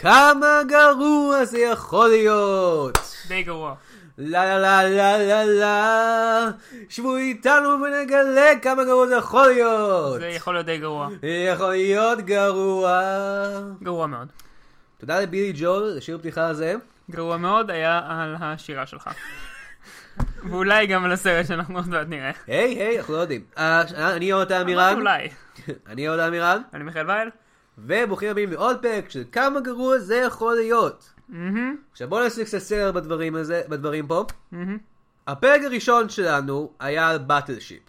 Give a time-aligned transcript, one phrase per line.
[0.00, 2.98] כמה גרוע זה יכול להיות!
[3.28, 3.74] די גרוע.
[4.18, 6.50] לה לה לה לה לה לה
[6.88, 10.20] שבו איתנו ונגלה כמה גרוע זה יכול להיות!
[10.20, 11.08] זה יכול להיות די גרוע.
[11.52, 13.00] יכול להיות גרוע.
[13.82, 14.28] גרוע מאוד.
[14.98, 16.74] תודה לבילי ג'ול, לשיר הפתיחה הזה.
[17.10, 19.10] גרוע מאוד היה על השירה שלך.
[20.50, 22.30] ואולי גם על הסרט שאנחנו עוד מעט נראה.
[22.46, 23.44] היי היי, אנחנו לא יודעים.
[23.58, 23.82] אה,
[24.16, 24.94] אני יונתן אמרתי עמירן.
[24.96, 25.28] אולי.
[25.90, 26.62] אני יונתן עמירן.
[26.74, 27.28] אני מיכאל וייל.
[27.78, 31.12] וברוכים הבאים לעוד פרק של כמה גרוע זה יכול להיות.
[31.92, 34.24] עכשיו בואו נעשה קצת סדר בדברים, הזה, בדברים פה.
[34.52, 34.78] מהמם.
[35.26, 37.82] הפרק הראשון שלנו היה על Battleship.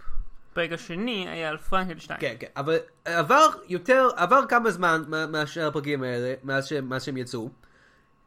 [0.51, 2.19] הפרק השני היה על פרנקנשטיין.
[2.19, 7.17] כן, כן, אבל עבר יותר, עבר כמה זמן מאשר הפרקים האלה, מאז שהם, מאז שהם
[7.17, 7.49] יצאו.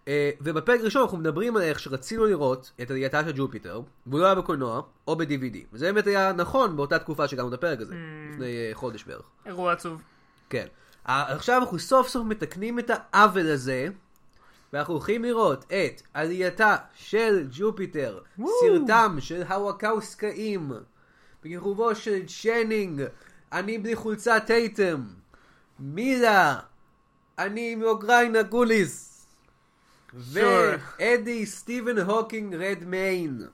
[0.09, 4.27] אה, ובפרק הראשון אנחנו מדברים על איך שרצינו לראות את עלייתה של ג'ופיטר, והוא לא
[4.27, 5.57] היה בקולנוע, או ב-DVD.
[5.73, 7.95] וזה באמת היה נכון באותה תקופה שהגענו את הפרק הזה,
[8.33, 9.25] לפני אה, חודש בערך.
[9.47, 10.03] אירוע עצוב.
[10.51, 10.67] כן.
[11.05, 13.89] עכשיו אנחנו סוף סוף מתקנים את העוול הזה,
[14.73, 18.53] ואנחנו הולכים לראות את עלייתה של ג'ופיטר, וואו.
[18.61, 20.73] סרטם של הוואצ'אוסקים,
[21.45, 23.03] בכיכובו של צ'נינג,
[23.53, 25.03] אני בלי חולצה, טייטם,
[25.81, 26.59] מילה,
[27.39, 29.27] אני מאוקראינה קוניס,
[30.15, 33.41] ואדי סטיבן הוקינג רד מיין.
[33.41, 33.49] The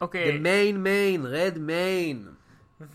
[0.00, 0.38] אוקיי.
[0.38, 2.28] main main, רד מיין.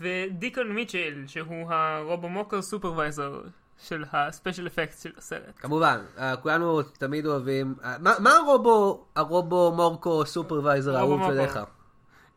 [0.00, 3.42] ודיקון מיטשל, שהוא הרובומוקר סופרוויזר
[3.80, 5.58] של הספיישל אפקט של הסרט.
[5.60, 11.34] כמובן, אה, כולנו תמיד אוהבים, אה, מה מה הרובו, הרובו מורקו סופרוויזר האהוב מורקו.
[11.34, 11.60] שלך?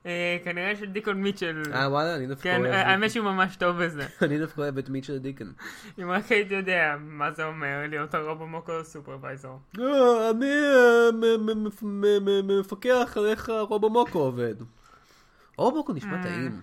[0.05, 1.63] אה, כנראה של דיקון מיטשל.
[1.73, 4.05] אה וואלה, אני דווקא כן, אוהב, האמת שהוא ממש טוב בזה.
[4.21, 5.51] אני דווקא אוהב את מיטשל דיקן.
[6.01, 9.53] אם רק הייתי יודע מה זה אומר להיות ה Robomoco supervisor.
[9.79, 10.51] אה, אני
[12.43, 14.55] מפקח על איך ה Robo Moco עובד.
[15.57, 16.61] Robo Moco נשמע טעים.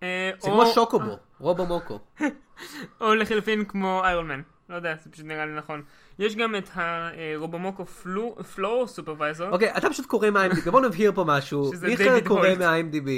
[0.00, 0.06] זה
[0.40, 1.98] כמו שוקובו, Robo Moco.
[3.00, 4.40] או לחלופין כמו Iron Man.
[4.68, 5.82] לא יודע, זה פשוט נראה לי נכון.
[6.18, 9.50] יש גם את ה Robomoco flo- floor supervisor.
[9.52, 11.70] אוקיי, אתה פשוט קורא מה-IMDb, בוא נבהיר פה משהו.
[11.88, 12.48] מיכאל קורא.
[12.58, 13.08] מה-IMDb,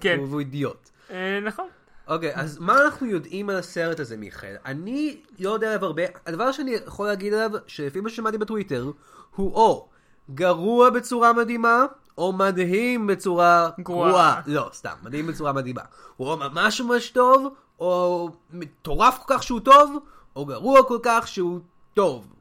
[0.00, 0.18] כן.
[0.28, 0.90] והוא אידיוט.
[1.10, 1.68] אה, נכון.
[2.08, 4.56] אוקיי, אז מה אנחנו יודעים על הסרט הזה, מיכאל?
[4.66, 6.02] אני לא יודע עליו הרבה.
[6.26, 8.90] הדבר שאני יכול להגיד עליו, שלפי מה ששמעתי בטוויטר,
[9.36, 9.88] הוא או
[10.34, 11.84] גרוע בצורה מדהימה,
[12.18, 14.40] או מדהים בצורה גרועה.
[14.46, 15.82] לא, סתם, מדהים בצורה מדהימה.
[16.16, 19.98] הוא או ממש ממש טוב, או מטורף כל כך שהוא טוב,
[20.36, 21.60] או גרוע כל כך שהוא
[21.94, 22.32] טוב.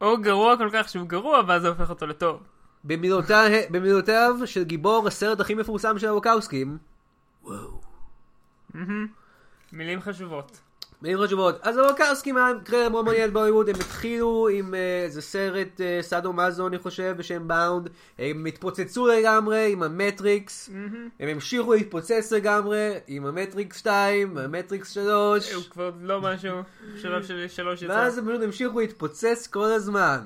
[0.00, 2.42] או גרוע כל כך שהוא גרוע, ואז זה הופך אותו לטוב.
[2.84, 6.78] במילותיו, במילותיו של גיבור הסרט הכי מפורסם של הוואצ'אוסקים,
[7.42, 7.80] וואו.
[9.72, 10.60] מילים חשובות.
[11.02, 11.58] מילים חשובות.
[11.62, 16.32] אז הוואצ'אוסקים היה מקרה מאוד מעניין בהוליווד, הם התחילו עם אה, איזה סרט אה, סאדו
[16.32, 20.70] מאזו אני חושב בשם Bound, הם התפוצצו לגמרי עם המטריקס,
[21.20, 26.62] הם המשיכו להתפוצץ לגמרי עם המטריקס 2, המטריקס 3, הוא כבר לא משהו,
[26.96, 27.92] שלב של שלוש יצא.
[27.92, 30.20] ואז הם פשוט המשיכו להתפוצץ כל הזמן.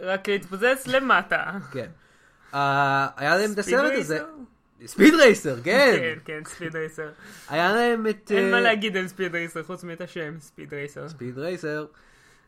[0.00, 1.44] רק להתפוצץ למטה.
[1.72, 1.88] כן.
[2.54, 4.20] אה, היה להם את הסרט הזה.
[4.86, 5.96] Speed Racer, כן.
[5.98, 7.08] כן, כן, Speed Racer.
[7.48, 8.32] היה להם את...
[8.34, 11.08] אין אה, מה להגיד על Speed Racer חוץ מאת השם, Speed Racer.
[11.08, 11.86] Speed Racer.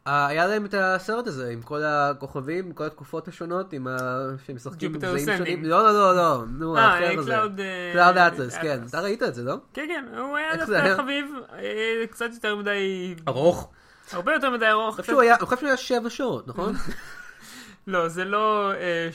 [0.07, 3.97] אה, היה להם את הסרט הזה עם כל הכוכבים, עם כל התקופות השונות, עם ה...
[4.47, 5.39] שהם משחקים Jupiter בגזעים Ascending.
[5.39, 5.65] שונים.
[5.65, 7.31] לא, לא, לא, לא, נו, אה, האחר הזה.
[7.31, 8.81] Cloud, אה, Cloud Atlas, כן.
[8.89, 9.57] אתה ראית את זה, לא?
[9.75, 10.57] כן, כן, הוא היה?
[10.57, 13.71] דווקא חביב, אה, קצת יותר מדי, ארוך.
[14.13, 14.97] הרבה יותר מדי ארוך.
[14.99, 16.75] אני חושב שהוא היה שבע שעות, נכון?
[17.91, 19.09] לא, זה לא אה,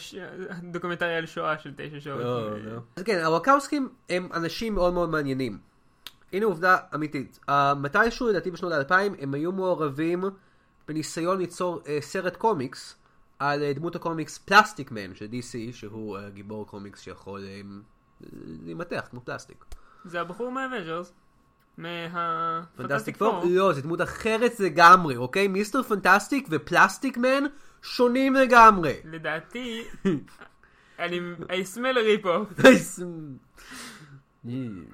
[0.72, 2.20] דוקומנטרי על שואה של תשע שעות.
[2.20, 2.80] לא, אה, לא.
[2.96, 5.58] אז כן, הוואצ'אוסקים הם אנשים מאוד מאוד מעניינים.
[6.34, 7.40] הנה עובדה אמיתית.
[7.78, 10.24] מתישהו, לדעתי בשנות האלפיים, הם היו מעורבים
[10.88, 12.96] בניסיון ליצור אה, סרט קומיקס
[13.40, 17.42] על דמות הקומיקס Plastic Man של DC, שהוא גיבור קומיקס שיכול
[18.64, 19.66] להימתח כמו פלסטיק.
[20.06, 21.14] זה הבחור מה Avengers.
[21.76, 23.42] Fantastic מה Fantastic Four?
[23.42, 23.50] Four.
[23.50, 25.48] לא, זו דמות אחרת לגמרי, אוקיי?
[25.48, 27.44] Mister Fantastic ו Plastic Man
[27.82, 28.94] שונים לגמרי.
[29.06, 29.84] לדעתי,
[31.00, 32.66] אני, I smell a rip-off.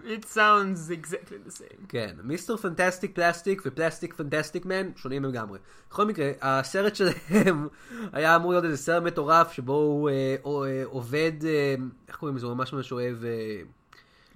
[0.05, 1.87] It sounds exactly the same.
[1.89, 5.59] כן, Mister Fantastic Plastic ו Plastic Fantastic Man שונים לגמרי.
[5.89, 7.67] בכל מקרה, הסרט שלהם
[8.13, 11.75] היה אמור להיות איזה סרט מטורף שבו הוא אה, אה, עובד, אה,
[12.07, 12.45] איך קוראים לזה?
[12.45, 13.61] הוא ממש ממש אוהב אה,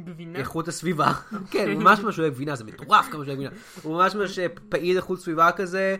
[0.02, 0.40] גבינה?
[0.40, 1.14] איכות הסביבה.
[1.52, 3.50] כן, ממש ממש אוהב גבינה, זה מטורף כמה שהוא אוהב גבינה.
[3.82, 5.96] הוא ממש ממש אה, פעיל איכות סביבה כזה,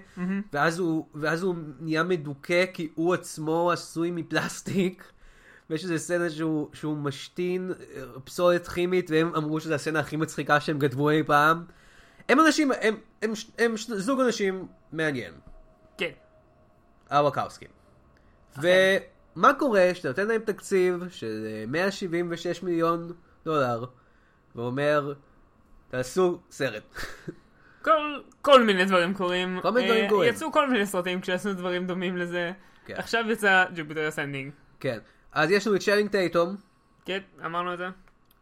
[0.54, 5.04] ואז הוא, ואז הוא נהיה מדוכא כי הוא עצמו עשוי מפלסטיק.
[5.70, 10.60] ויש איזה סצנה שהוא, שהוא משתין אה, פסולת כימית, והם אמרו שזו הסצנה הכי מצחיקה
[10.60, 11.66] שהם כתבו אי פעם.
[12.30, 15.34] הם אנשים, הם, הם, הם, הם זוג אנשים מעניין,
[15.98, 16.12] כן.
[17.12, 17.68] הוואצ'אוסקים.
[18.58, 23.12] ומה קורה שאתה נותן להם תקציב של אה, 176 מיליון
[23.46, 23.86] דולר,
[24.56, 25.14] ואומר,
[25.90, 26.84] תעשו סרט.
[27.82, 29.60] כל, כל מיני דברים קורים.
[29.62, 30.30] כל מיני דברים אה, קורים.
[30.30, 32.52] יצאו כל מיני סרטים כשעשו דברים דומים לזה.
[32.86, 32.94] כן.
[32.98, 34.52] עכשיו יצא Jupiter Ascending.
[34.80, 34.98] כן.
[35.32, 36.56] אז יש לנו את צ'אנינג טייטום,
[37.06, 37.88] כן, אמרנו את זה.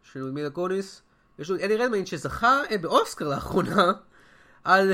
[0.06, 1.02] יש לנו את מילה קוניס,
[1.40, 3.92] יש לנו את אדי רדמיין שזכה אה, באוסקר לאחרונה,
[4.64, 4.94] על...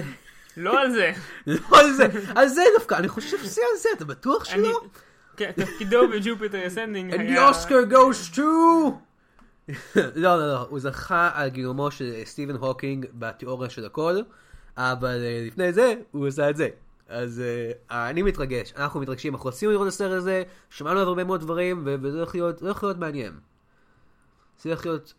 [0.57, 1.11] לא על זה.
[1.47, 4.45] לא על זה, על זה דווקא, אני חושב שזה על זה, אתה בטוח.
[4.45, 4.81] שלא?
[5.37, 7.49] כן, תפקידו ב Jupiter Ascending And the היה...
[7.49, 8.41] Oscar goes to...
[9.95, 14.21] לא, לא, לא, הוא זכה על גילומו של סטיבן הוקינג בתיאוריה של הכל,
[14.77, 16.69] אבל אה, לפני זה הוא עשה את זה.
[17.07, 17.41] אז
[17.91, 21.41] אה, אני מתרגש, אנחנו מתרגשים, אנחנו רצינו לראות את הסרט הזה, שמענו עליו הרבה מאוד
[21.41, 23.39] דברים, וזה הולך להיות, הולך להיות מעניין.
[24.61, 25.13] זה הולך להיות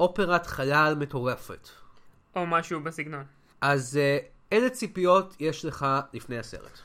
[0.00, 1.68] אופרת חלל מטורפת.
[2.36, 3.24] או משהו בסגנון.
[3.60, 4.18] אז אה,
[4.52, 6.78] איזה ציפיות יש לך לפני הסרט?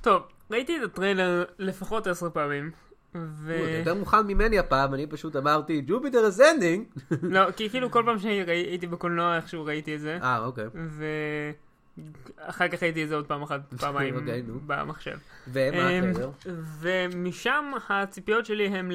[0.00, 2.70] טוב, ראיתי את הטריילר לפחות עשר פעמים.
[3.14, 3.54] ו...
[3.54, 6.84] אתה יותר מוכן ממני הפעם, אני פשוט אמרתי Jupiter Ascending.
[7.22, 10.18] לא, כי כאילו כל פעם שהייתי בקולנוע איכשהו ראיתי את זה.
[10.22, 10.64] אה, אוקיי.
[12.38, 14.60] ואחר כך ראיתי את זה עוד פעם אחת, פעמיים אוקיי, נו.
[14.66, 15.18] במחשב.
[15.48, 16.30] ומה אמ, הטריילר?
[16.80, 18.90] ומשם הציפיות שלי הם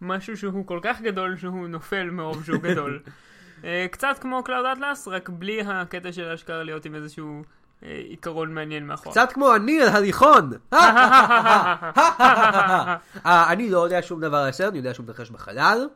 [0.00, 3.00] למשהו שהוא כל כך גדול שהוא נופל מרוב שהוא גדול.
[3.64, 7.42] אה, קצת כמו Cloud Atlas, רק בלי הקטע של אשכרה להיות עם איזשהו
[7.82, 9.12] עיקרון מעניין מאחור.
[9.12, 10.50] קצת כמו אני על הליכון.
[10.72, 11.76] אה,
[13.26, 15.88] אני לא יודע שום דבר על הסרט, אני יודע שהוא מתרחש בחלל,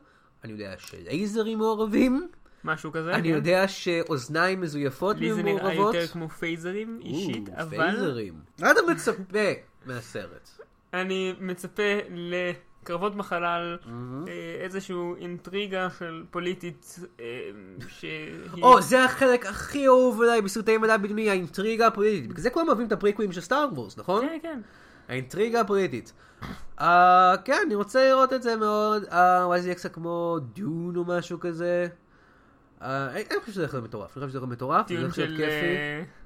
[0.43, 2.27] אני יודע שלייזרים מעורבים,
[2.63, 3.15] משהו כזה.
[3.15, 3.35] אני כן.
[3.35, 5.95] יודע שאוזניים מזויפות לי זה נראה מעורבות.
[5.95, 8.33] יותר כמו פייזרים אישית, אבל פייזרים.
[8.59, 9.39] מה אתה מצפה
[9.85, 10.49] מהסרט?
[10.93, 11.83] אני מצפה
[12.83, 13.77] לקרבות בחלל,
[14.27, 17.25] אה, איזשהו אינטריגה של פוליטית אה,
[17.87, 18.63] שהיא...
[18.63, 22.29] או, זה החלק הכי אהוב עליי בסרטי מדע בדיוני, האינטריגה הפוליטית.
[22.29, 24.27] בגלל זה כולם אוהבים את הפריקווים של סטאר וורס, נכון?
[24.27, 24.61] כן, כן.
[25.09, 26.13] האינטריגה הפוליטית.
[26.79, 29.03] אה, כן, אני רוצה לראות את זה מאוד.
[29.43, 31.87] אולי זה יהיה קצת כמו דון או משהו כזה.
[32.81, 34.03] אני חושב שזה הולך להיות מטורף.
[34.03, 34.91] אני חושב שזה הולך להיות מטורף.
[34.91, 35.37] להיות של...
[35.37, 36.20] כיפי.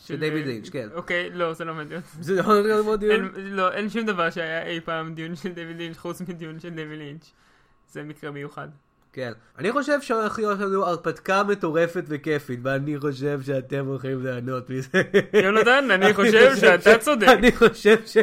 [0.00, 0.88] אה, של דיוויד אה, לינץ', כן.
[0.94, 2.00] אוקיי, לא, זה לא מדהים.
[2.20, 3.12] זה לא הולך להיות מאוד דיון.
[3.36, 6.70] אין- לא, אין שום דבר שהיה אי פעם דיון של דיוויד לינץ' חוץ מדיון של
[6.70, 7.30] דיוויד לינץ'.
[7.92, 8.68] זה מקרה מיוחד.
[9.12, 9.32] כן.
[9.58, 15.02] אני חושב שהולך להיות לנו הרפתקה מטורפת וכיפית, ואני חושב שאתם הולכים ליהנות מזה.
[15.44, 17.26] יונתן, אני חושב שאתה צודק.
[17.28, 18.16] אני חושב ש...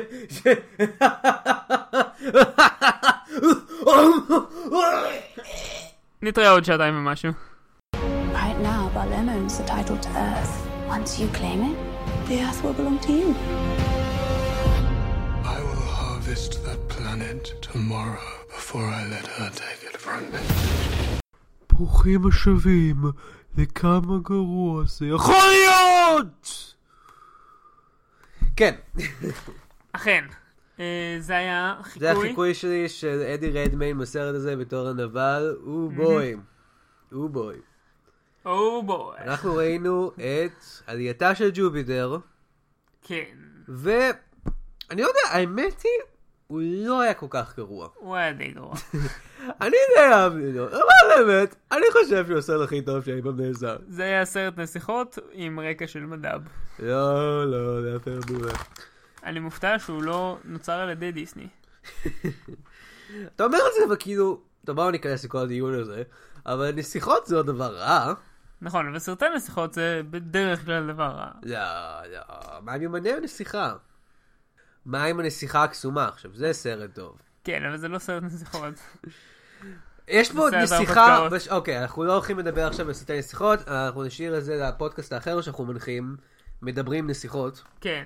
[6.21, 7.31] נתראה עוד שעתיים ומשהו.
[8.33, 10.64] Right now, Barlem owns the title to Earth.
[10.97, 11.77] Once you claim it,
[12.27, 13.29] the Earth will belong to you.
[15.55, 20.39] I will harvest that planet tomorrow before I let her take it from me.
[21.69, 22.95] ברוכים השבים
[23.57, 26.73] לכמה גרוע זה יכול להיות!
[28.55, 28.75] כן,
[29.91, 30.25] אכן.
[30.79, 32.27] אה, זה היה זה חיקוי.
[32.27, 36.35] החיקוי שלי של אדי רדמיין בסרט הזה בתור הנבל, או בוי.
[37.13, 37.55] או בוי.
[38.45, 39.17] או בוי.
[39.17, 42.17] אנחנו ראינו את עלייתה של ג'ופיטר,
[43.01, 43.35] כן.
[43.67, 45.91] ואני לא יודע, האמת היא,
[46.47, 47.89] הוא לא היה כל כך גרוע.
[47.95, 48.75] הוא היה די גרוע.
[49.61, 53.75] אני די אהבתי לו, אבל באמת, אני חושב שהוא הסרט הכי טוב שאי פעם נעשה.
[53.87, 56.39] זה היה סרט נסיכות עם רקע של מדב.
[56.79, 58.53] לא, לא, זה היה סרט מעולה.
[59.23, 61.47] אני מופתע שהוא לא נוצר על ידי דיסני.
[63.35, 66.03] אתה אומר את זה, אבל כאילו, טוב בואו ניכנס לכל הדיון הזה,
[66.45, 68.13] אבל נסיכות זה לא דבר רע.
[68.61, 71.31] נכון, אבל סרטי נסיכות זה בדרך כלל דבר רע.
[71.43, 71.59] לא,
[72.11, 72.21] לא,
[72.61, 73.73] מה עם יומני הנסיכה?
[74.85, 76.07] מה עם הנסיכה הקסומה?
[76.07, 77.17] עכשיו, זה סרט טוב.
[77.43, 78.73] כן, אבל זה לא סרט נסיכות.
[80.07, 81.29] יש פה בסדר, נסיכה.
[81.31, 81.47] בש...
[81.47, 85.41] אוקיי, אנחנו לא הולכים לדבר עכשיו על סרטי נסיכות, אנחנו נשאיר את זה לפודקאסט האחר
[85.41, 86.15] שאנחנו מנחים,
[86.61, 87.63] מדברים נסיכות.
[87.81, 88.03] כן.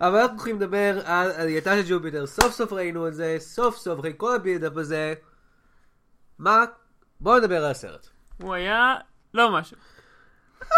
[0.00, 4.00] אבל אנחנו הולכים לדבר על עלייתה של ג'ופיטר, סוף סוף ראינו את זה, סוף סוף
[4.00, 5.14] אחרי כל ה buildup הזה.
[6.38, 6.64] מה?
[7.20, 8.08] בואו נדבר על הסרט.
[8.42, 8.94] הוא היה
[9.34, 9.76] לא משהו.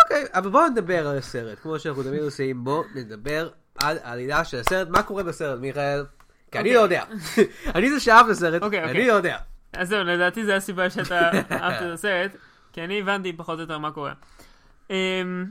[0.04, 3.50] אוקיי, אבל בואו נדבר על הסרט, כמו שאנחנו תמיד עושים, בואו נדבר
[3.82, 6.04] על העלילה של הסרט, מה קורה בסרט, מיכאל?
[6.50, 6.75] כי אני אוקיי.
[6.75, 7.04] לא יודע.
[7.75, 9.06] אני זה שאהב את הסרט, אוקיי, אני אוקיי.
[9.06, 9.38] לא יודע.
[9.73, 11.30] אז זהו, לדעתי זה הסיבה שאתה
[11.61, 12.37] אהבת את הסרט,
[12.73, 14.12] כי אני הבנתי פחות או יותר מה קורה.
[14.90, 15.46] אמ,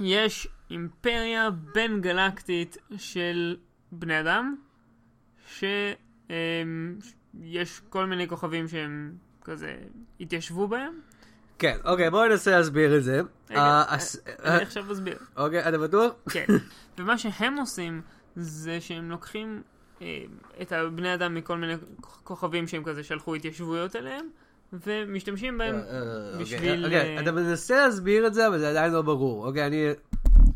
[0.00, 3.56] יש אימפריה בין גלקטית של
[3.92, 4.56] בני אדם,
[5.48, 9.12] שיש כל מיני כוכבים שהם
[9.44, 9.76] כזה
[10.20, 11.00] התיישבו בהם.
[11.58, 13.20] כן, אוקיי, בואו ננסה להסביר את זה.
[13.50, 15.18] רגע, אה, הס- אני עכשיו אסביר.
[15.36, 16.12] אוקיי, אתה בטוח?
[16.30, 16.46] כן.
[16.98, 18.02] ומה שהם עושים
[18.36, 19.62] זה שהם לוקחים
[20.02, 20.22] אה,
[20.62, 24.26] את הבני אדם מכל מיני כוכבים שהם כזה שלחו התיישבויות אליהם,
[24.72, 26.84] ומשתמשים בהם אה, אה, אוקיי, בשביל...
[26.84, 29.46] אוקיי, אה, אתה מנסה להסביר את זה, אבל זה עדיין לא ברור.
[29.46, 29.86] אוקיי, אני...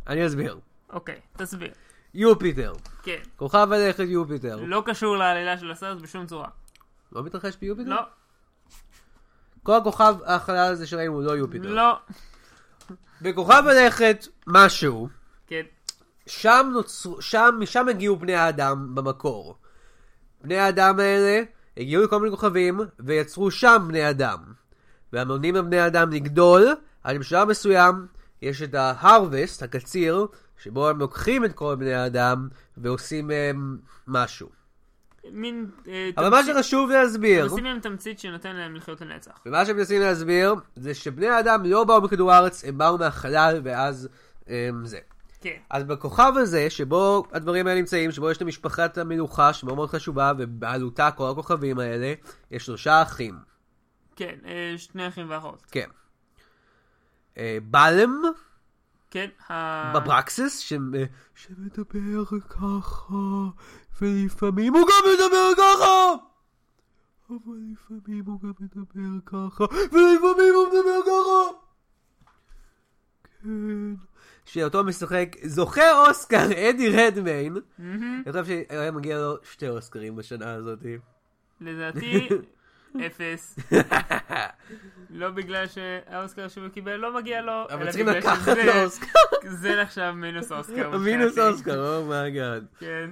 [0.06, 0.58] אני אסביר.
[0.92, 1.70] אוקיי, תסביר.
[2.14, 2.72] יופיטר.
[3.02, 3.18] כן.
[3.36, 4.56] כוכב הלכת יופיטר.
[4.56, 6.48] לא קשור לעלילה של הסרט בשום צורה.
[7.12, 7.90] לא מתרחש ביופיטר?
[7.90, 8.00] לא,
[9.62, 11.74] כל הכוכב החלל הזה שראינו הוא לא יופיטר.
[11.74, 11.98] לא.
[13.22, 15.08] בכוכב הלכת משהו,
[15.46, 15.62] כן.
[16.26, 19.58] שם נוצרו, שם, משם הגיעו בני האדם במקור.
[20.40, 21.42] בני האדם האלה
[21.76, 24.38] הגיעו לכל מיני כוכבים ויצרו שם בני אדם.
[25.12, 26.68] והמונים בבני האדם לגדול,
[27.04, 28.06] עד בשלב מסוים
[28.42, 30.26] יש את ה-harvest, הקציר,
[30.58, 34.61] שבו הם לוקחים את כל בני האדם ועושים מהם משהו.
[35.30, 35.70] מין...
[35.88, 39.40] אה, אבל מה תמצית- שחשוב להסביר, עושים להם תמצית שנותן להם לחיות לנצח.
[39.46, 44.08] ומה שהם מנסים להסביר, זה שבני האדם לא באו מכדור הארץ, הם באו מהחלל, ואז
[44.46, 44.98] הם, זה.
[45.40, 45.56] כן.
[45.70, 50.32] אז בכוכב הזה, שבו הדברים האלה נמצאים, שבו יש את המשפחת המלוכה, שמאוד מאוד חשובה,
[50.38, 52.14] ובעלותה כל הכוכבים האלה,
[52.50, 53.38] יש שלושה אחים.
[54.16, 55.62] כן, אה, שני אחים ואחות.
[55.70, 55.88] כן.
[57.38, 58.22] אה, בלם,
[59.12, 59.28] כן.
[59.94, 60.72] בברקסס, ש...
[61.34, 63.16] שמדבר ככה,
[64.00, 66.14] ולפעמים הוא גם מדבר ככה!
[67.30, 71.56] אבל לפעמים הוא גם מדבר ככה, ולפעמים הוא מדבר ככה!
[73.42, 73.94] כן.
[74.44, 77.56] שאותו משחק זוכה אוסקר, אדי רדמיין.
[77.78, 80.78] אני חושב שהיה מגיע לו שתי אוסקרים בשנה הזאת.
[81.60, 82.28] לדעתי,
[83.06, 83.58] אפס.
[85.10, 89.06] לא בגלל שהאוסקר שהוא קיבל לא מגיע לו, אבל צריכים לקחת לו אוסקר.
[89.48, 90.98] זה נחשב מינוס אוסקר.
[91.04, 91.38] מינוס.
[91.38, 92.66] אוסקר, oh my god.
[92.78, 93.10] כן.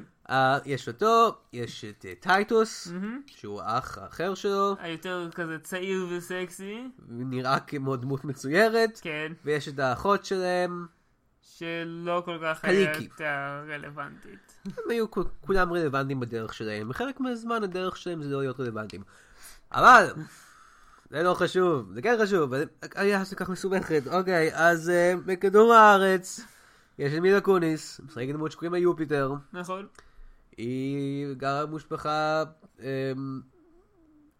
[0.64, 3.20] יש אותו, יש את אה, טייטוס, מהמם.
[3.26, 6.88] שהוא האח האחר שלו, היותר כזה צעיר וסקסי.
[7.08, 9.32] נראה כמו דמות מצוירת, כן.
[9.44, 10.86] ויש את האחות שלהם,
[11.42, 12.64] שלא כל כך.
[12.64, 14.60] הייתה רלוונטית.
[14.64, 15.06] הם היו
[15.40, 19.02] כולם רלוונטיים בדרך שלהם, וחלק מהזמן הדרך שלהם זה לא להיות רלוונטיים.
[19.72, 20.12] אבל,
[21.10, 22.64] זה לא חשוב, זה כן חשוב, אבל
[22.94, 24.02] היה זה כך מסובכת.
[24.06, 26.40] אוקיי, אז אה, בכדור הארץ,
[26.98, 29.34] יש את מילה קוניס, משחקת דמות שקוראים לה יופיטר.
[29.52, 29.86] נכון.
[30.56, 32.42] היא גרה במשפחה,
[32.80, 33.40] אמ,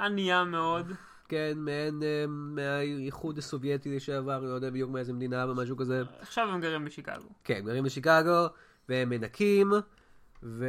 [0.00, 0.92] ענייה מאוד.
[1.28, 6.02] כן, מעין אמ, מהאיחוד הסובייטי לשעבר, לא יודע בדיוק מאיזה מדינה או משהו כזה.
[6.20, 7.28] עכשיו הם גרים בשיקגו.
[7.44, 8.46] כן, גרים בשיקגו,
[8.88, 9.72] והם מנקים,
[10.42, 10.66] ו...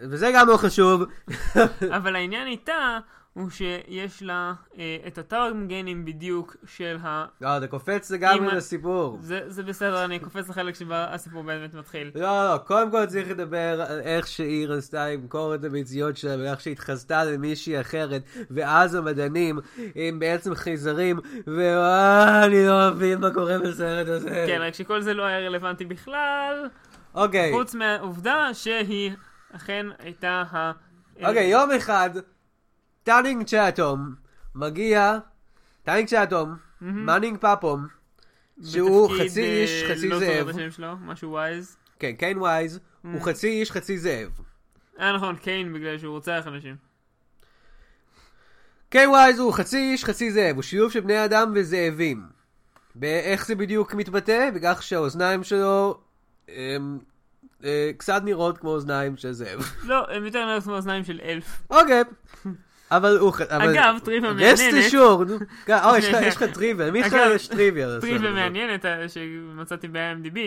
[0.00, 1.02] וזה גם לא חשוב.
[1.96, 2.98] אבל העניין איתה
[3.34, 7.26] הוא שיש לה אה, את אותם גנים בדיוק של ה...
[7.40, 9.18] לא, אתה קופץ לגמרי לסיפור.
[9.20, 12.10] זה, זה בסדר, אני קופץ לחלק שבה הסיפור באמת מתחיל.
[12.14, 16.60] לא, לא, קודם כל צריך לדבר על איך שהיא רצתה למכור את הביציות שלה ואיך
[16.60, 19.58] שהתחזתה למישהי אחרת, ואז המדענים
[19.96, 24.44] הם בעצם חייזרים, ואני לא מבין מה קורה בסרט הזה.
[24.46, 26.68] כן, רק שכל זה לא היה רלוונטי בכלל,
[27.14, 29.12] אוקיי, חוץ מהעובדה שהיא
[29.52, 30.72] אכן הייתה ה...
[31.16, 32.10] אוקיי, יום אחד,
[33.02, 34.14] טאנינג צ'אטום
[34.54, 35.18] מגיע,
[35.82, 37.86] טאנינג צ'אטום, מאנינג פאפום,
[38.64, 40.48] שהוא חצי אה, איש, חצי לא זוכר זאב.
[40.48, 41.76] את השם שלו, משהו ווייז.
[41.98, 44.40] כן, קיין וייז, הוא חצי איש, חצי זאב.
[45.00, 46.76] אה נכון, קיין בגלל שהוא רוצח אנשים.
[48.88, 52.22] קיין וייז הוא חצי איש, חצי זאב, הוא שילוב של בני אדם וזאבים.
[52.94, 54.50] באיך זה בדיוק מתבטא?
[54.54, 56.00] בכך שהאוזניים שלו
[56.48, 56.98] הם,
[57.64, 59.72] אה, קצת נראות כמו אוזניים של זאב.
[59.84, 61.62] לא, הם יותר נראים כמו אוזניים של אלף.
[61.70, 62.02] אוקיי.
[62.90, 63.32] אבל הוא...
[63.48, 64.86] אגב, טריוויה מעניינת.
[64.86, 65.36] Sure, נו.
[65.70, 68.00] אה, יש לך- יש לך טריוויה, למי אגב, יש טריוויה?
[68.00, 68.30] טריוויה?
[68.32, 70.38] מעניינת אה, שמצאתי ב-IMDb,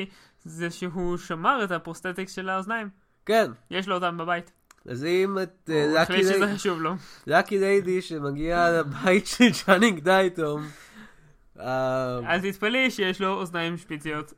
[0.44, 2.90] זה שהוא שמר את ה prosthetics של האוזניים.
[3.26, 3.52] כן.
[3.72, 4.52] יש לו אותם בבית.
[4.90, 6.94] אז אם את אה, הוא החליט שזה חשוב לו.
[7.28, 10.64] lucky lady שמגיע לבית של צ'אנינג דייטום,
[11.60, 14.34] אל תתפלאי שיש לו אוזניים שפיציות.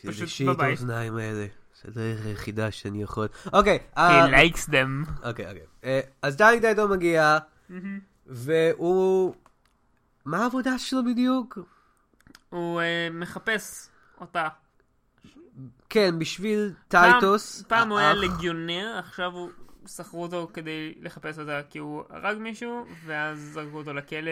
[0.00, 0.68] תלבשי את בבית.
[0.68, 1.46] האוזניים האלה.
[1.82, 3.28] זה הדרך היחידה שאני יכול.
[3.52, 5.10] אוקיי, He אה, likes them.
[5.22, 5.62] אוקיי, אוקיי.
[5.84, 7.38] אה, אז צ'אנינג דייטום מגיע,
[8.26, 9.34] והוא...
[10.24, 11.58] מה העבודה שלו בדיוק?
[12.50, 13.88] הוא אה, מחפש
[14.20, 14.48] אותה.
[15.90, 17.62] כן, בשביל טייטוס.
[17.68, 19.50] פעם הוא היה לגיונר, עכשיו הוא...
[19.88, 24.30] שכרו אותו כדי לחפש אותה כי הוא הרג מישהו, ואז זרקו אותו לכלא,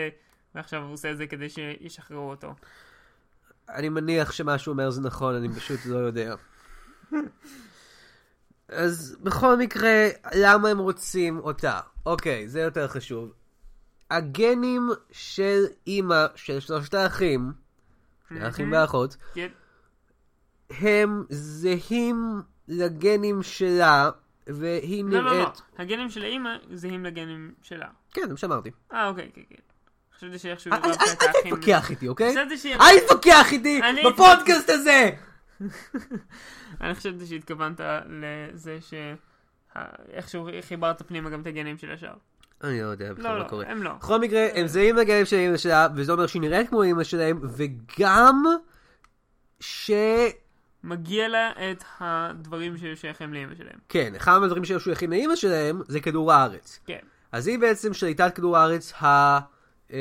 [0.54, 2.54] ועכשיו הוא עושה את זה כדי שישחררו אותו.
[3.68, 6.34] אני מניח שמה שהוא אומר זה נכון, אני פשוט לא יודע.
[8.68, 11.80] אז בכל מקרה, למה הם רוצים אותה?
[12.06, 13.32] אוקיי, זה יותר חשוב.
[14.10, 17.52] הגנים של אימא של שלושת האחים,
[18.30, 19.48] האחים והאחות, כן,
[20.70, 24.10] הם זהים לגנים שלה,
[24.46, 25.32] והיא לא, לא, לא.
[25.32, 25.62] נראית...
[25.78, 27.88] הגנים של האימא זהים לגנים שלה.
[28.12, 28.70] כן, זה מה שאמרתי.
[28.92, 29.56] אה, אוקיי, כן, כן.
[30.16, 31.42] חשבתי שאיכשהו אל- ערבת את אל.
[31.42, 32.34] תתווכח איתי, אוקיי?
[32.80, 35.10] אל תתווכח איתי אני- בפודקאסט הזה!
[36.80, 38.94] אני חשבתי שהתכוונת לזה ש...
[40.12, 42.14] איכשהו חיברת פנימה גם את הגנים של השאר.
[42.64, 43.64] אני לא יודע בכלל לא, מה לא, קורה.
[43.68, 43.92] הם לא.
[43.92, 47.40] בכל מקרה, הם זהים לגנים של אמא שלה, וזה אומר שהיא נראית כמו אמא שלהם,
[47.56, 48.44] וגם
[49.60, 49.90] ש...
[50.84, 53.78] מגיע לה את הדברים ששייכים לאמא שלהם.
[53.88, 56.80] כן, אחד מהדברים שהיו שייכים לאמא שלהם זה כדור הארץ.
[56.86, 56.98] כן.
[57.32, 59.38] אז היא בעצם שליטת כדור הארץ ה...
[59.90, 59.96] אמ,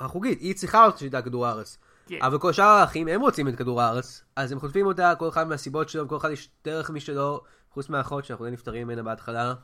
[0.00, 1.78] החוגית, היא צריכה להיות שליטת כדור הארץ.
[2.06, 2.18] כן.
[2.22, 5.48] אבל כל שאר האחים, הם רוצים את כדור הארץ, אז הם חוטפים אותה, כל אחד
[5.48, 7.40] מהסיבות שלו, כל אחד יש דרך משלו,
[7.74, 9.54] חוץ מהאחות שאנחנו די נפטרים ממנה בהתחלה.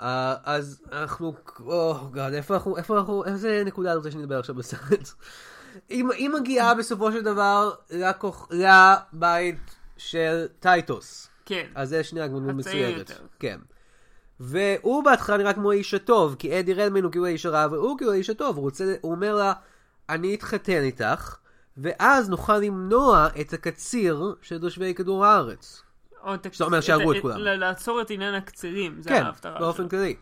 [0.00, 4.54] אה, אז אנחנו, או גאד, איפה אנחנו, איפה אנחנו, איזה נקודה אתה רוצה שנדבר עכשיו
[4.54, 5.08] בסרט?
[5.88, 9.56] היא היא מגיעה בסופו של דבר לכוח- לבית
[9.96, 11.28] של טייטוס.
[11.46, 11.66] כן.
[11.74, 12.98] אז זה שנייה הצעיר מצוירת.
[13.10, 13.22] יותר.
[13.38, 13.58] כן.
[14.40, 18.12] והוא בהתחלה נראה כמו האיש הטוב, כי אדי רדמן הוא כאילו האיש הרע, והוא כאילו
[18.12, 19.52] האיש הטוב, הוא רוצה, הוא אומר לה,
[20.08, 21.36] אני אתחתן איתך,
[21.76, 25.82] ואז נוכל למנוע את הקציר של תושבי כדור הארץ.
[26.22, 27.38] או תק- שאתה אומר שיהרגו את ה- כולם.
[27.38, 29.88] לעצור את עניין הקצירים, זה כן, ההפטרה באופן שלו.
[29.90, 30.16] כללי.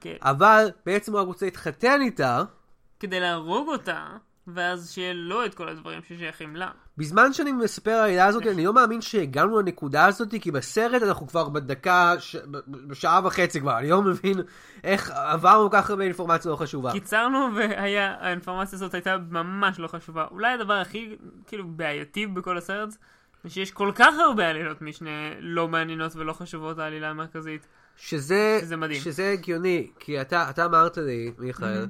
[0.00, 0.16] כן.
[0.22, 2.42] אבל בעצם הוא רק רוצה להתחתן איתה,
[3.00, 4.06] כדי להרוג אותה,
[4.46, 6.70] ואז שיהיה לו את כל הדברים ששייכים לה.
[6.98, 11.26] בזמן שאני מספר על העילה הזאת, אני לא מאמין שהגענו לנקודה הזאת, כי בסרט אנחנו
[11.26, 12.36] כבר בדקה, ש...
[12.66, 14.40] בשעה וחצי כבר, אני לא מבין
[14.84, 16.92] איך עברנו כל כך הרבה אינפורמציה לא חשובה.
[16.92, 20.26] קיצרנו והיה, האינפורמציה הזאת הייתה ממש לא חשובה.
[20.30, 22.96] אולי הדבר הכי כאילו בעייתי בכל הסרט,
[23.44, 25.10] זה שיש כל כך הרבה עלילות משנה
[25.40, 27.66] לא מעניינות ולא חשובות העלילה המרכזית.
[27.96, 29.00] שזה, שזה מדהים.
[29.00, 31.86] שזה הגיוני, כי אתה, אתה אמרת לי, מיכאל,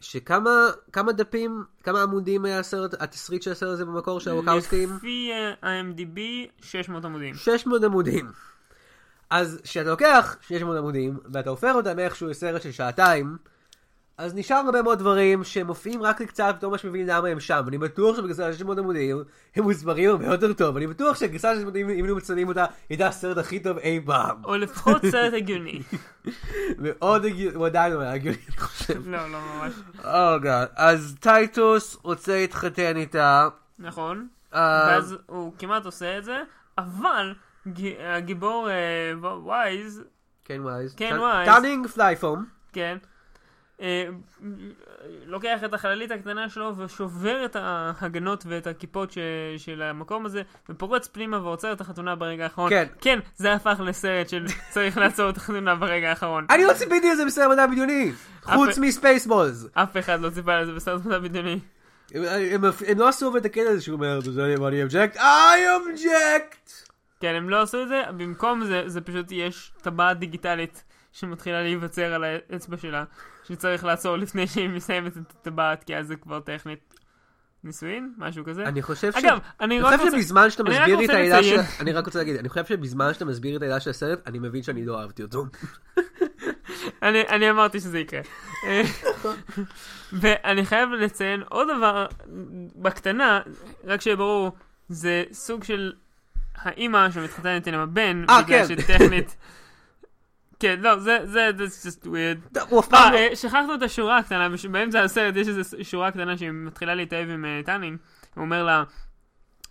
[0.00, 4.96] שכמה כמה דפים, כמה עמודים היה הסרט, התסריט של הסרט הזה במקור של הווקאוסטים?
[4.96, 6.20] לפי אה, ה-IMDb,
[6.62, 7.34] 600 עמודים.
[7.34, 8.30] 600 עמודים.
[9.30, 13.36] אז כשאתה לוקח 600 עמודים, ואתה הופך אותם איכשהו לסרט של שעתיים,
[14.18, 17.64] אז נשאר הרבה מאוד דברים שמופיעים רק לקצת, פתאום ממש מבין למה הם שם.
[17.68, 19.22] אני בטוח שבגרסה של 600 עמודים,
[19.56, 20.76] הם מוסברים הרבה יותר טוב.
[20.76, 24.00] אני בטוח שהגרסה של 600 עמודים, אם היו מצלמים אותה, הייתה הסרט הכי טוב אי
[24.06, 24.44] פעם.
[24.44, 25.82] או לפחות סרט הגיוני.
[26.84, 29.08] מאוד הגיוני, הוא עדיין לא היה הגיוני, אני חושב.
[29.08, 29.72] לא, לא ממש.
[30.04, 30.68] Oh god.
[30.76, 33.48] אז טייטוס רוצה להתחתן איתה.
[33.78, 34.28] נכון.
[34.54, 36.42] אה, ואז הוא כמעט עושה את זה,
[36.78, 37.34] אבל
[38.16, 40.02] הגיבור אה, וייז,
[40.44, 40.94] כן וייז.
[40.94, 41.48] כן, וייז.
[41.48, 42.44] טאנינג פלייפום.
[42.72, 42.98] כן,
[45.26, 49.18] לוקח את החללית הקטנה שלו ושובר את ההגנות ואת הכיפות ש...
[49.56, 52.70] של המקום הזה ופורץ פנימה ועוצר את החתונה ברגע האחרון.
[52.70, 52.86] כן.
[53.00, 56.46] כן, זה הפך לסרט של צריך לעצור את החתונה ברגע האחרון.
[56.50, 58.12] אני לא ציפיתי לזה בסרט מדע בדיוני.
[58.42, 59.66] חוץ מספייסבולס.
[59.74, 61.60] אף אחד לא ציפה לזה בסרט מדע בדיוני.
[62.14, 65.16] הם, לא עשו את הקטע הזה שהוא אומר, "Does anybody object?
[65.16, 66.88] I object!
[67.20, 72.14] כן, הם לא עשו את זה, במקום זה, זה פשוט יש טבעת דיגיטלית שמתחילה להיווצר
[72.14, 73.04] על האצבע שלה,
[73.48, 76.94] שצריך לעצור לפני שהיא מסיימת את הטבעת, כי אז זה כבר טכנית
[77.64, 78.64] נישואין, משהו כזה.
[78.64, 79.16] אני חושב ש...
[79.16, 80.10] אגב, אני רק רוצה...
[80.10, 81.60] שבזמן שאתה מסביר את העילה של...
[81.80, 84.62] אני רק רוצה להגיד, אני חושב שבזמן שאתה מסביר את העלילה של הסרט, אני מבין
[84.62, 85.46] שאני לא אהבתי אותו.
[87.02, 88.20] אני, אמרתי שזה יקרה.
[90.12, 92.06] ואני חייב לציין עוד דבר
[92.76, 93.40] בקטנה,
[93.84, 94.52] רק שיהיה ברור,
[94.88, 95.92] זה סוג של
[96.56, 98.80] האימא שמתחתנת עם הבן, אה, בגלל כן.
[98.80, 99.36] שטכנית...
[100.60, 102.58] כן, לא, זה, זה, that's just weird.
[102.90, 103.16] פעם אה, לא...
[103.16, 107.44] אה, שכחנו את השורה הקטנה, באמצע הסרט יש איזו שורה קטנה שהיא מתחילה להתאהב עם
[107.44, 107.98] אה, טאנינג,
[108.34, 108.84] הוא אומר לה,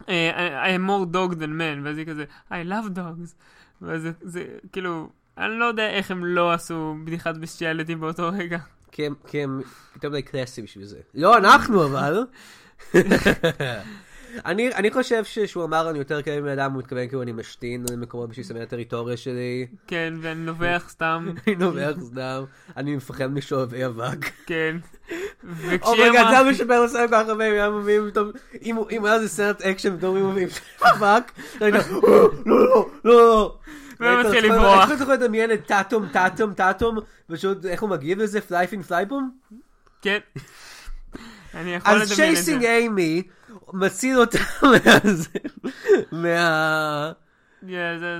[0.09, 3.33] אה, I am more dog than man, ואז היא כזה, I love dogs.
[3.81, 8.57] ואז זה, זה כאילו, אני לא יודע איך הם לא עשו בדיחת בסטיאליטי באותו רגע.
[8.91, 9.61] כי הם
[9.95, 10.99] יותר מדי קלאסי בשביל זה.
[11.13, 12.25] לא אנחנו אבל.
[14.45, 17.85] אני, אני חושב שכשהוא אמר אני יותר כאלה מבן אדם, הוא מתכוון כאילו אני משתין
[17.91, 19.67] למקומות בשביל לסמן את הטריטוריה שלי.
[19.87, 22.43] כן, ואני נובח סתם, אני נובח סתם,
[22.77, 24.17] אני מפחד משואבי אבק.
[24.45, 24.77] כן.
[25.81, 28.31] אומייגאד, זה אמרה, המשפר עושה כל כך הרבה, אם היה מביאים פתאום,
[28.91, 30.49] אם היה איזה סרט אקשן פתאום היו מביאים
[30.81, 33.57] אבק, אתה יודע, לא, לא, לא, לא.
[33.99, 34.81] והוא מתחיל אתה לברוח.
[34.81, 36.97] איך אתה יכול לדמיין את טאטום, טאטום, טאטום,
[37.29, 39.31] ופשוט איך הוא מגיב לזה, פלייפינג פלייפום?
[40.01, 40.17] כן.
[41.53, 42.15] אני יכול לדמיין אז את זה.
[42.15, 43.23] צ'ייסינג אימי
[43.73, 44.37] מציל אותה
[46.11, 47.11] מה...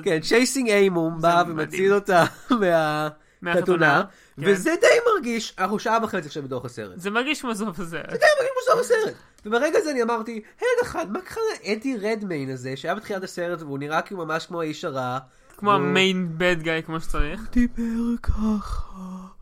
[0.03, 1.43] כן, צ'ייסינג אימום בא.
[1.47, 2.23] ומציל אותה
[3.41, 4.03] מהחתונה,
[4.35, 4.43] כן.
[4.45, 6.99] וזה די מרגיש, אנחנו שעה וחצי עכשיו בתוך הסרט.
[6.99, 8.11] זה מרגיש כמו סוף הסרט.
[8.11, 9.13] זה די מרגיש בסוף הסרט.
[9.45, 13.79] וברגע זה אני אמרתי, היי אחד, מה קרה לאדי רדמיין הזה, שהיה בתחילת הסרט והוא
[13.79, 15.17] נראה כאילו ממש כמו האיש הרע.
[15.57, 17.41] כמו המיין בד גאי כמו שצריך.
[17.51, 18.91] דיבר ככה,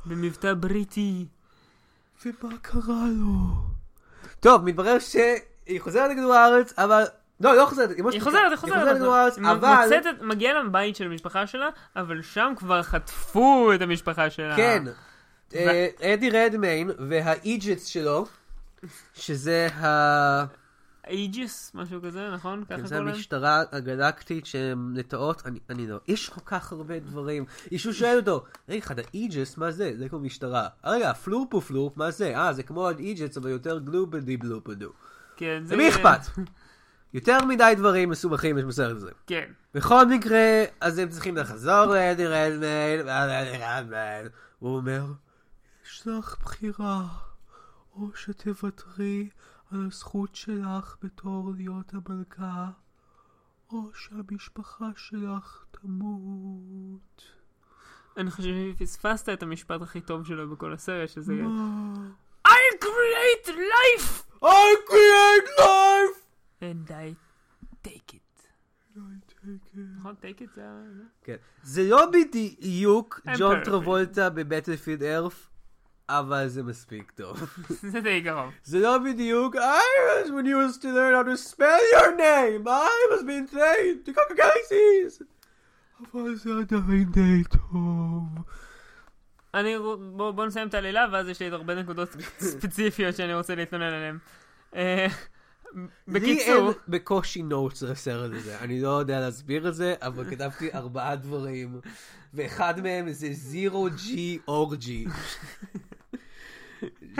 [0.05, 1.25] במבטא בריטי.
[2.25, 3.35] ומה קרה לו?
[4.39, 5.39] טוב, מתברר שהיא
[5.79, 7.03] חוזרת לכדור הארץ, אבל...
[7.39, 8.95] לא, היא לא חוזרת, היא היא חוזרת, היא חוזרת.
[8.95, 9.83] לכדור הארץ, היא אבל...
[9.83, 14.55] מוצאת את- מגיעה לבית של המשפחה שלה, אבל שם כבר חטפו את המשפחה שלה.
[14.55, 14.83] כן.
[15.55, 18.25] אה, אדי רדמיין והאיג'טס שלו,
[19.13, 20.45] שזה ה...
[21.09, 22.63] אייג'ס, משהו כזה, נכון?
[22.65, 23.15] ככה כן, זה קוראים להם?
[23.15, 27.45] המשטרה הגלקטית שהן נטעות, אני, אני לא, יש כל כך הרבה דברים.
[27.71, 29.91] מישהו שואל אותו, רגע אחד, האיג'ס, מה זה?
[29.97, 30.67] זה כמו משטרה.
[30.83, 32.37] רגע, הפלופו פלופ, מה זה?
[32.37, 34.89] אה, זה כמו האיג'ס, אבל יותר גלובדי בלופדו.
[35.37, 35.75] כן, זה...
[35.75, 36.19] למי אכפת?
[37.13, 39.11] יותר מדי דברים מסובכים יש בסרט הזה.
[39.27, 39.51] כן.
[39.73, 44.27] בכל מקרה, אז הם צריכים לחזור לאדי רדמן, ואז אדי רדמן,
[44.59, 45.05] הוא אומר,
[45.85, 47.07] יש לך בחירה,
[47.95, 49.29] או שתוותרי
[49.71, 52.67] על הזכות שלך בתור להיות המלכה,
[53.69, 57.23] או שהמשפחה שלך תמות.
[58.17, 61.33] אני חושב שפספסת את המשפט הכי טוב שלו בכל הסרט, שזה?
[62.47, 64.23] I create life!
[64.43, 65.24] I create!
[66.65, 67.15] And I
[67.87, 68.21] take it.
[68.95, 68.99] I
[69.29, 69.77] take it.
[69.97, 70.15] נכון?
[70.21, 70.81] take it זה ה...
[70.97, 71.03] זה?
[71.23, 71.35] כן.
[71.63, 73.63] זה לא בדיוק ג'ון.
[73.63, 75.49] טרבולטה בבטלפילד ארף,
[76.09, 77.55] אבל זה מספיק טוב.
[77.91, 78.53] זה די קרוב.
[78.63, 82.67] זה לא בדיוק, I was when you used to learn how to spell your name,
[82.67, 85.23] I was being trained to conquer galaxies.
[86.13, 88.23] אבל זה עדיין די טוב.
[89.53, 92.09] אני, ר- בוא, בוא נסיים את העלילה, ואז יש לי עוד הרבה נקודות
[92.51, 94.17] ספציפיות שאני רוצה להתלונן עליהן.
[95.75, 95.87] לי
[96.29, 101.15] אין בקיצור, בקושי נוטס לסרט הזה, אני לא יודע להסביר את זה, אבל כתבתי ארבעה
[101.15, 101.79] דברים,
[102.33, 105.05] ואחד מהם זה זירו ג'י אורג'י.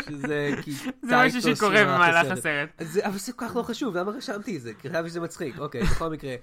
[0.10, 2.70] שזה כי זה משהו שקורה במהלך הסרט.
[2.82, 4.74] זה- אבל זה כל כך לא חשוב, למה רשמתי את זה?
[4.74, 6.36] כי חשבתי שזה מצחיק, אוקיי, בכל מקרה.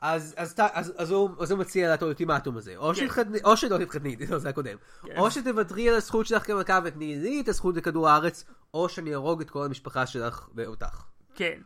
[0.00, 3.06] אז, אז, ת- אז, אז, הוא, אז הוא מציע לה את האולטימטום הזה, או, כן.
[3.44, 5.16] או שלא תתחתני, לא, זה הקודם, כן.
[5.16, 8.44] או שתוותרי על הזכות שלך כמלכה ותני לי את הזכות לכדור הארץ,
[8.74, 11.02] או שאני אהרוג את כל המשפחה שלך ואותך.
[11.34, 11.60] כן.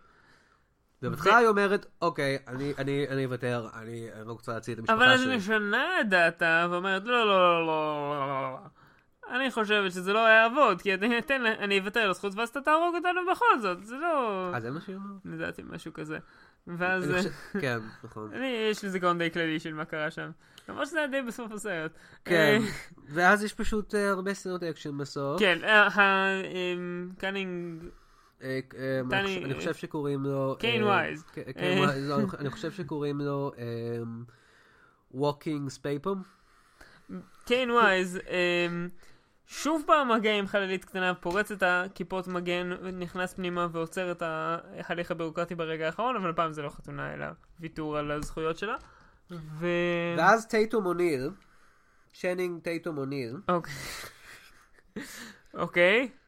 [1.03, 5.31] ובהתחלה היא אומרת, אוקיי, אני, אוותר, אני, לא רוצה להציל את המשפחה אבל אז שלי.
[5.31, 8.59] היא משנה את דעתה ואומרת, לא, לא, לא, לא, לא, לא, לא.
[9.31, 10.95] אני חושבת שזה לא יעבוד, כי
[11.59, 14.51] אני אוותר על הזכות ואז אתה תהרוג אותנו בכל זאת, זה לא...
[14.55, 15.21] אה, זה מה שהיא אומרת?
[15.25, 16.19] לדעתי משהו כזה.
[16.67, 17.29] ואז...
[17.61, 18.31] כן, נכון.
[18.35, 20.31] אני, יש לי זיכרון די כללי של מה קרה שם.
[20.69, 21.93] למרות שזה היה די בסוף הסרט.
[22.25, 22.69] כן, אה,
[23.09, 25.41] ואז יש פשוט אה, הרבה סצנות אקשן בסוף.
[25.41, 25.59] כן,
[27.15, 27.83] הקאנינג...
[28.43, 30.57] אה, אה, אני חושב- שקוראים לו...
[30.59, 31.25] קיין אה, וייז.
[31.59, 33.53] קיין וייז, לא, אני חושב שקוראים לו
[35.11, 36.23] ווקינג ספייפום.
[37.45, 38.89] קיין ווייז, אמ,
[39.47, 45.11] שוב פעם מגיע עם חללית קטנה, פורץ את הכיפות מגן, נכנס פנימה ועוצר את ההליך
[45.11, 47.27] הביורוקרטי ברגע האחרון, אבל הפעם זה לא חתונה אלא
[47.61, 48.77] ויתור על הזכויות שלה.
[49.31, 49.67] ו...
[50.19, 51.31] ואז טייטום אוניל,
[52.13, 53.37] שנינג טייטום אוניל,
[55.55, 56.09] אוקיי.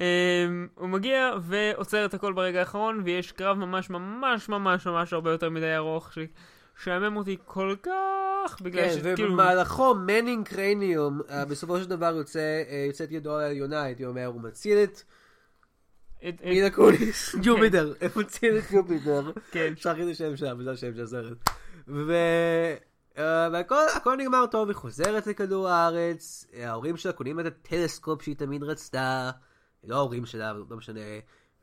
[0.00, 5.30] אמ, הוא מגיע ועוצר את הכל ברגע האחרון, ויש קרב ממש ממש ממש ממש הרבה
[5.30, 9.28] יותר מדי ארוך, ששעמם אותי כל כך, בגלל כן, שכאילו...
[9.32, 12.38] ובמהלכו מנינג קרניום, אה, בסופו של דבר יוצא,
[12.70, 15.02] אה, יוצאת ידו על העליונה, הייתי אומר, הוא מציל את
[16.28, 19.30] את- את- מילה קוניס, ג'ופיטר, הוא מציל את ג'ופיטר.
[19.50, 19.72] כן.
[19.76, 21.36] שכחתי את השם שלה, וזה השם של הסרט.
[21.88, 22.12] ו...
[23.18, 28.36] אה, והכל הכל נגמר טוב, היא חוזרת לכדור הארץ, ההורים שלה קונים את הטלסקופ שהיא
[28.36, 29.30] תמיד רצתה,
[29.88, 31.00] לא ההורים שלה, לא משנה,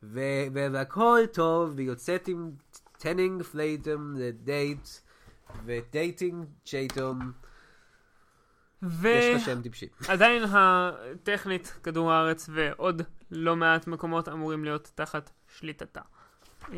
[0.02, 0.20] ו...
[0.52, 2.50] והכל טוב, והיא יוצאת עם
[2.98, 4.88] טנינג פלייטם לדייט,
[5.64, 7.32] ודייטינג צ'ייטום,
[8.82, 9.08] ו...
[9.08, 9.88] יש לה שם טיפשי.
[10.12, 16.00] עדיין הטכנית כדור הארץ ועוד לא מעט מקומות אמורים להיות תחת שליטתה.
[16.72, 16.76] אמ,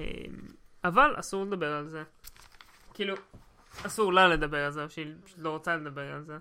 [0.84, 2.02] אבל אסור לדבר על זה.
[2.94, 3.14] כאילו,
[3.86, 6.38] אסור לה לדבר על זה, או שהיא פשוט לא רוצה לדבר על זה.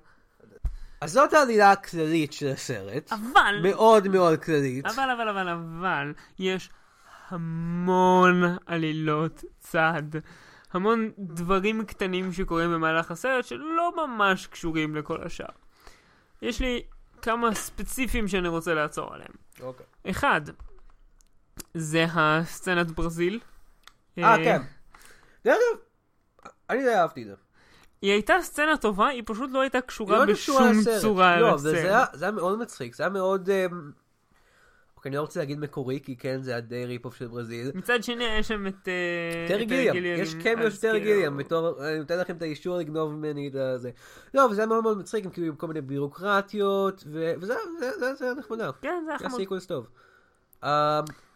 [1.01, 4.85] אז זאת העלילה הכללית של הסרט, אבל, מאוד מאוד כללית.
[4.85, 6.69] אבל, אבל, אבל, אבל, יש
[7.29, 10.03] המון עלילות צד.
[10.71, 15.45] המון דברים קטנים שקורים במהלך הסרט שלא ממש קשורים לכל השאר.
[16.41, 16.83] יש לי
[17.21, 19.31] כמה ספציפיים שאני רוצה לעצור עליהם.
[19.59, 19.85] אוקיי.
[20.09, 20.41] אחד,
[21.73, 23.39] זה הסצנת ברזיל.
[24.17, 24.61] אה, כן.
[25.45, 25.79] דרך אגב,
[26.69, 27.46] אני די אהבתי את זה.
[28.01, 31.01] היא הייתה סצנה טובה, היא פשוט לא הייתה קשורה לא בשום לסרט.
[31.01, 31.61] צורה לא, לסרט.
[31.61, 33.49] זה היה- זה היה מאוד מצחיק, זה היה מאוד...
[33.49, 33.91] אמ,
[34.97, 37.71] אוקיי, אני לא רוצה להגיד מקורי, כי כן, זה היה די rip-off של ברזיל.
[37.75, 38.87] מצד שני, יש שם את...
[38.87, 42.19] אה, טרי את גיליאם, יש עם- קמיו אז של טרי כאילו- גיליאם, בתור, אני נותן
[42.19, 43.89] לכם את האישור לגנוב ממני את זה.
[44.33, 47.91] לא, אבל זה היה מאוד מאוד מצחיק, עם כאילו עם כל מיני בירוקרטיות, וזה זה-
[47.99, 48.69] זה- זה היה נחמדה.
[48.81, 49.39] כן, זה היה זה היה חמוד.
[49.41, 49.87] sequence טוב.
[50.63, 50.69] אמ,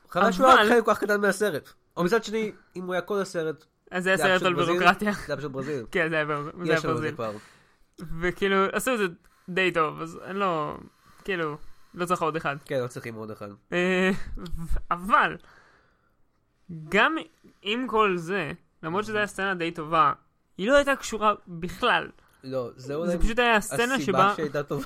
[0.09, 1.69] חבל שהוא היה חלק כל כך קטן מהסרט.
[1.97, 5.11] או מצד שני, אם הוא היה כל הסרט, אז זה היה סרט על ברזיל, בירוקרטיה.
[5.13, 5.85] זה היה פשוט ברזיל.
[5.91, 7.15] כן, זה היה בר- זה היה יש לנו את זה ברזיל.
[7.15, 7.31] כבר.
[8.21, 9.05] וכאילו, עשו את זה
[9.49, 10.77] די טוב, אז אני לא...
[11.23, 11.57] כאילו,
[11.93, 12.55] לא צריך עוד אחד.
[12.65, 13.47] כן, לא צריכים עוד אחד.
[13.73, 14.11] אה,
[14.91, 15.35] אבל,
[16.89, 17.15] גם
[17.61, 18.51] עם כל זה,
[18.83, 20.13] למרות שזו הייתה סצנה די טובה,
[20.57, 22.09] היא לא הייתה קשורה בכלל.
[22.43, 24.33] לא, זה אולי זה פשוט היה הסצנה הסיבה שבה...
[24.35, 24.85] שהייתה טובה.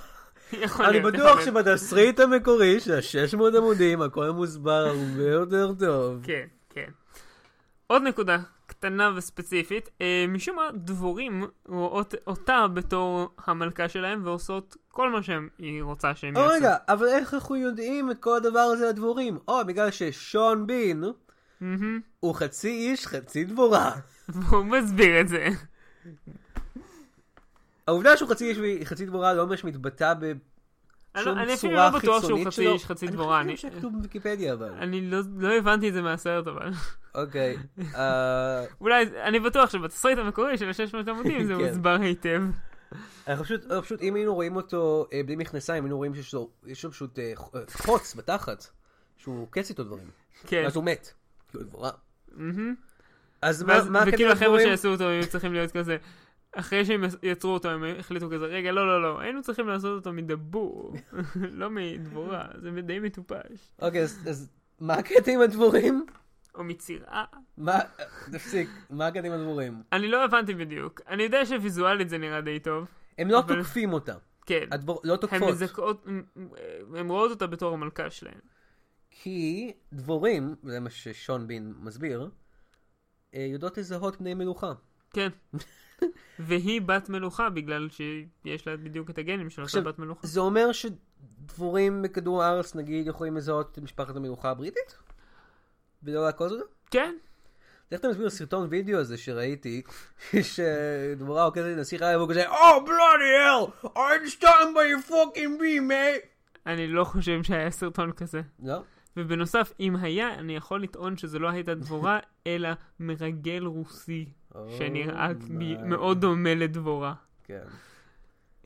[0.89, 1.41] אני בטוח.
[1.45, 6.19] שבתסריט המקורי של ה-600 עמודים הכל מוסבר הרבה יותר טוב.
[6.23, 6.89] כן, כן.
[7.87, 8.37] עוד נקודה
[8.79, 15.83] קטנה וספציפית, אה, משום מה דבורים רואות אותה בתור המלכה שלהם ועושות כל מה שהיא
[15.83, 16.49] רוצה שהם יעשו.
[16.53, 19.37] רגע, אבל איך אנחנו יודעים את כל הדבר הזה לדבורים?
[19.47, 21.03] או, בגלל ששון בין
[21.61, 21.99] מהמם.
[22.19, 23.91] הוא חצי איש, חצי דבורה.
[24.29, 25.47] והוא מסביר את זה.
[27.87, 30.27] העובדה שהוא חצי איש וחצי דבורה לא ממש מתבטא לא-
[31.23, 32.67] שום אני אפילו לא בטוח שהוא חצי.
[32.67, 33.41] איש, חצי דבורה.
[33.41, 34.69] אני חושב שכתוב בוויקיפדיה אבל.
[34.79, 36.71] אני לא- לא הבנתי את זה מהסרט אבל.
[37.15, 37.57] אוקיי.
[37.95, 41.65] אה, אולי, אני בטוח שבתסריט המקורי של ה-600 עמודים זה כן.
[41.67, 42.41] מוסבר היטב.
[43.27, 43.45] אנחנו
[43.81, 46.33] פשוט, אם היינו רואים אותו אה, בלי מכנסיים, היינו רואים שיש
[46.83, 47.33] לו פשוט אה,
[47.73, 48.67] חוץ בתחת,
[49.17, 50.09] שהוא קץ איתו דברים.
[50.47, 50.61] כן.
[50.63, 51.13] ואז הוא מת.
[51.49, 51.91] כאילו דבורה.
[53.41, 54.59] אז מה מה וכאילו החבר'ה?
[54.61, 55.97] שעשו אותו היו צריכים להיות כזה.
[56.55, 60.13] אחרי שהם יצרו אותו הם החליטו כזה, רגע, לא, לא, לא, היינו צריכים לעשות אותו
[60.13, 60.93] מדבור,
[61.35, 63.71] לא מדבורה, זה די מטופש.
[63.81, 66.05] אוקיי, אז- מה הקטע עם הדבורים?
[66.55, 67.25] או מצירה.
[67.57, 67.79] מה,
[68.31, 69.83] תפסיק, מה הקטע עם הדבורים?
[69.93, 71.01] אני לא הבנתי בדיוק.
[71.07, 72.87] אני יודע שוויזואלית זה נראה די טוב.
[73.17, 74.15] הם לא אבל- תוקפים אותה.
[74.45, 74.65] כן.
[74.71, 75.49] הדבור, לא הן תוקפות.
[75.49, 76.05] מזכות,
[76.95, 78.39] הן רואות אותה בתור המלכה שלהן.
[79.09, 82.29] כי דבורים, זה מה ששון בין מסביר,
[83.35, 84.73] אה, יודעות לזהות בני מלוכה.
[85.13, 85.29] כן.
[86.39, 90.27] והיא בת מלוכה בגלל שיש לה בדיוק את הגנים של אותה בת מלוכה.
[90.27, 94.95] זה אומר שדבורים בכדור הארץ נגיד יכולים לזהות את משפחת המלוכה הבריטית?
[96.03, 96.63] ולא לעקוז אותה?
[96.91, 97.15] כן.
[97.91, 99.81] איך אתה מסביר סרטון וידאו הזה שראיתי,
[100.41, 106.27] שדבורה עוקזת לנסיך היה והוא כזה, hell, I'm starting by your fucking bee, mate.
[106.65, 108.41] אני לא חושב שהיה סרטון כזה.
[108.63, 108.81] לא?
[109.17, 114.25] ובנוסף, אם היה, אני יכול לטעון שזה לא הייתה דבורה, אלא מרגל רוסי,
[114.77, 115.83] שנראה Oh my.
[115.83, 117.13] מאוד דומה לדבורה.
[117.43, 117.63] כן.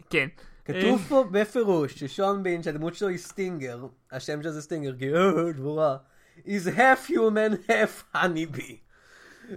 [0.10, 0.28] כן.
[0.66, 5.52] כתוב פה בפירוש ששון בין שהדמות שלו היא סטינגר, השם שלו זה סטינגר, כי אה,
[5.54, 5.98] דבורה,
[6.46, 8.74] is half human half honeybee.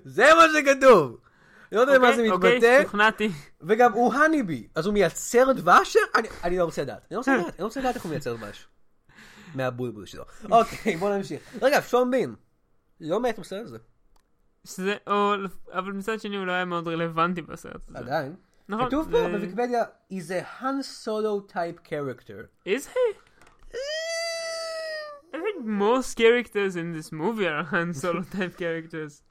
[0.04, 1.16] זה מה שכתוב.
[1.72, 3.28] לא יודע מה זה אוקיי, מתבטא, אוקיי, שוכנעתי.
[3.60, 5.96] וגם הוא honeybee, אז הוא מייצר דבש?
[6.44, 8.36] אני- לא רוצה לדעת, אני לא רוצה לדעת, אני לא רוצה לדעת איך הוא מייצר
[8.36, 8.66] דבש.
[9.54, 10.24] מהבולבול שלו.
[10.50, 11.42] אוקיי, בוא נמשיך.
[11.62, 12.34] רגע, שון בין,
[13.00, 13.78] לא מת בסרט הזה,
[14.64, 15.32] שזה, או,
[15.72, 17.98] אבל מצד שני הוא לא היה מאוד רלוונטי בסרט הזה.
[17.98, 18.34] עדיין.
[18.68, 18.86] נכון.
[18.86, 22.68] כתוב פה זה- בוויקיפדיה, is a Han Solo type character.
[22.68, 23.16] Is he?
[25.34, 29.22] I think most characters in this movie are Han Solo type characters.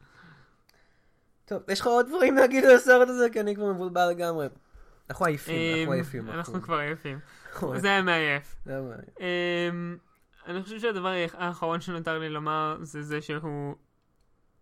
[1.46, 3.28] טוב, יש לך עוד דברים להגיד על הסרט הזה?
[3.30, 4.48] כי אני כבר מבולבל לגמרי.
[5.10, 6.30] אנחנו עייפים, אנחנו אמ, עייפים.
[6.30, 7.20] אנחנו כבר עייפים.
[7.76, 8.56] זה היה מעייף.
[9.20, 9.98] אמ,
[10.48, 13.76] אני חושב שהדבר האחרון שנותר לי לומר זה זה שהוא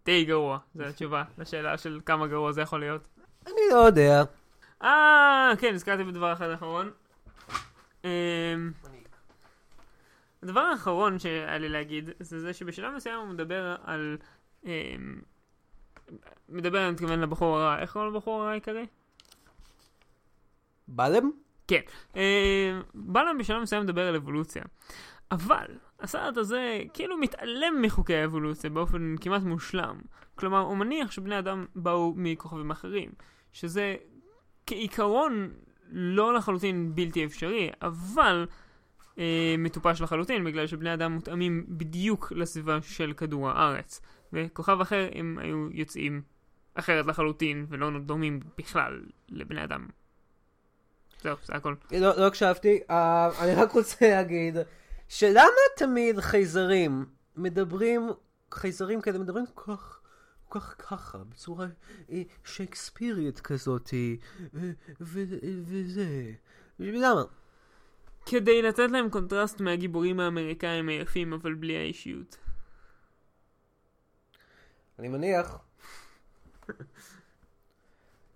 [0.10, 0.58] די גרוע.
[0.76, 3.08] זו התשובה לשאלה של כמה גרוע זה יכול להיות.
[3.48, 4.24] אני לא יודע.
[4.84, 6.92] אה, כן, הזכרתי בדבר אחד אחרון.
[8.04, 8.10] אמ,
[10.44, 14.18] הדבר האחרון שהיה לי להגיד זה זה שבשלב מסוים הוא מדבר על...
[14.66, 15.22] אמ,
[16.50, 17.80] מדבר, אני מתכוון לבחור הרע.
[17.80, 18.86] איך קוראים לבחור הרע העיקרי?
[20.88, 21.32] בלם?
[21.68, 21.82] כן.
[22.16, 24.64] אה, בלם בשלב מסוים מדבר על אבולוציה.
[25.32, 25.66] אבל
[26.02, 30.00] הסרט הזה כאילו מתעלם מחוקי האבולוציה באופן כמעט מושלם.
[30.36, 33.10] כלומר, הוא מניח שבני אדם באו מכוכבים אחרים.
[33.54, 33.96] שזה
[34.66, 35.52] כעיקרון
[35.92, 38.48] לא לחלוטין בלתי אפשרי, אבל
[39.20, 44.02] אה, מטופש לחלוטין, בגלל שבני אדם מותאמים בדיוק לסביבה של כדור הארץ.
[44.34, 46.22] וכוכב אחר הם היו יוצאים
[46.76, 49.88] אחרת לחלוטין, ולא דומים בכלל לבני אדם.
[51.22, 51.74] זהו, זה הכל.
[51.92, 52.80] לא לא הקשבתי.
[52.90, 54.58] אה, אני רק רוצה להגיד,
[55.10, 55.44] שלמה
[55.78, 58.10] תמיד חייזרים מדברים,
[58.52, 60.00] חייזרים כאלה מדברים כך...
[60.50, 61.68] כל כך ככה, בצורה
[62.12, 64.14] אה, שייקספירית כזאת, אה,
[64.54, 65.36] ו-
[65.68, 66.32] וזה.
[66.80, 67.24] למה?
[68.26, 72.38] כדי לתת להם קונטרסט מהגיבורים האמריקאים היפים, אבל בלי האישיות.
[75.00, 75.58] אני מניח.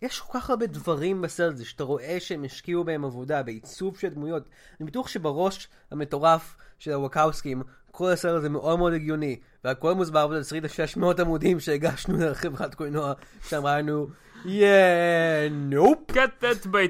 [0.03, 4.09] יש כל כך הרבה דברים בסרט הזה שאתה רואה שהם השקיעו בהם עבודה, בעיצוב של
[4.09, 4.43] דמויות.
[4.79, 10.63] אני בטוח שבראש המטורף של הווקאוסקים, כל הסרט הזה מאוד מאוד הגיוני, והכל מוסבר בתסריט
[10.63, 13.13] ה-600 עמודים שהגשנו לחברת קולנוע,
[13.47, 14.07] שאמרה לנו,
[14.43, 16.13] yeah, nope.
[16.13, 16.87] cut that by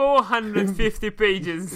[0.00, 1.74] 450 pages.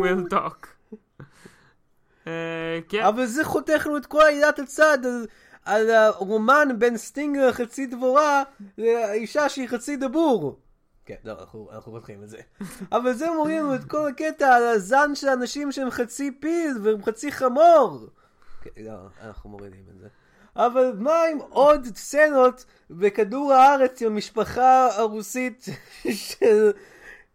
[0.00, 0.66] we'll talk.
[2.26, 5.26] אה, כן, אבל זה חותך לנו את כל עלילת הצד על,
[5.64, 8.42] על הרומן בין סטינגר חצי דבורה
[8.78, 10.60] לאישה שהיא חצי דבור.
[11.06, 12.38] כן, לא, אנחנו, אנחנו חותכים את זה.
[12.96, 17.04] אבל זה מוריד לנו את כל הקטע על הזן של אנשים שהם חצי פיל והם
[17.04, 18.06] חצי חמור.
[18.62, 20.08] כן, לא, אנחנו מורידים את זה.
[20.56, 25.66] אבל מה עם עוד סצנות בכדור הארץ עם המשפחה הרוסית
[26.26, 26.72] של,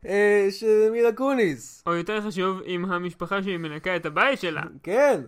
[0.06, 1.84] אה, של מילה קוניס?
[1.88, 4.62] או יותר חשוב, עם המשפחה שהיא מנקה את הבית שלה.
[4.84, 5.22] כן.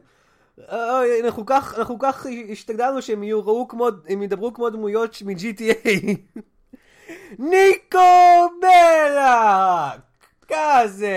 [0.69, 5.99] אה, אנחנו כך, אנחנו כך השתגדלנו שהם יראו כמו, הם ידברו כמו דמויות מ-GTA.
[7.39, 10.01] ניקו בלק!
[10.45, 11.07] קאזן!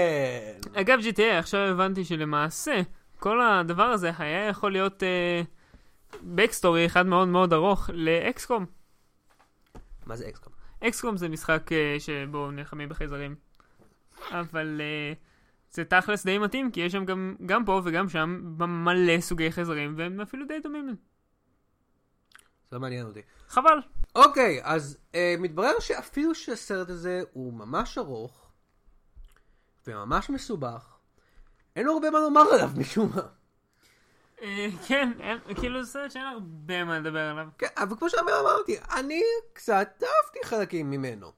[0.74, 2.80] אגב, GTA, עכשיו הבנתי שלמעשה,
[3.18, 5.02] כל הדבר הזה היה יכול להיות
[6.22, 8.66] בקסטורי אחד מאוד מאוד ארוך לאקסקום.
[10.06, 10.52] מה זה אקסקום?
[10.80, 13.34] אקסקום זה משחק אה, שבו נלחמים בחייזרים.
[14.30, 15.12] אבל אה,
[15.74, 19.94] זה תכלס די מתאים, כי יש שם גם, גם פה וגם שם מלא סוגי חייזרים,
[19.98, 20.96] והם אפילו די דומים.
[22.70, 23.20] זה מעניין אותי.
[23.48, 23.78] חבל.
[24.14, 28.50] אוקיי, אז אה, מתברר שאפילו שהסרט הזה הוא ממש ארוך,
[29.86, 30.96] וממש מסובך,
[31.76, 33.22] אין לו הרבה מה לומר עליו משום מה.
[34.42, 35.12] אה, כן,
[35.54, 37.48] כאילו זה סרט שאין הרבה מה לדבר עליו.
[37.58, 41.32] כן, אבל כמו שאמרתי, אני קצת אהבתי חלקים ממנו.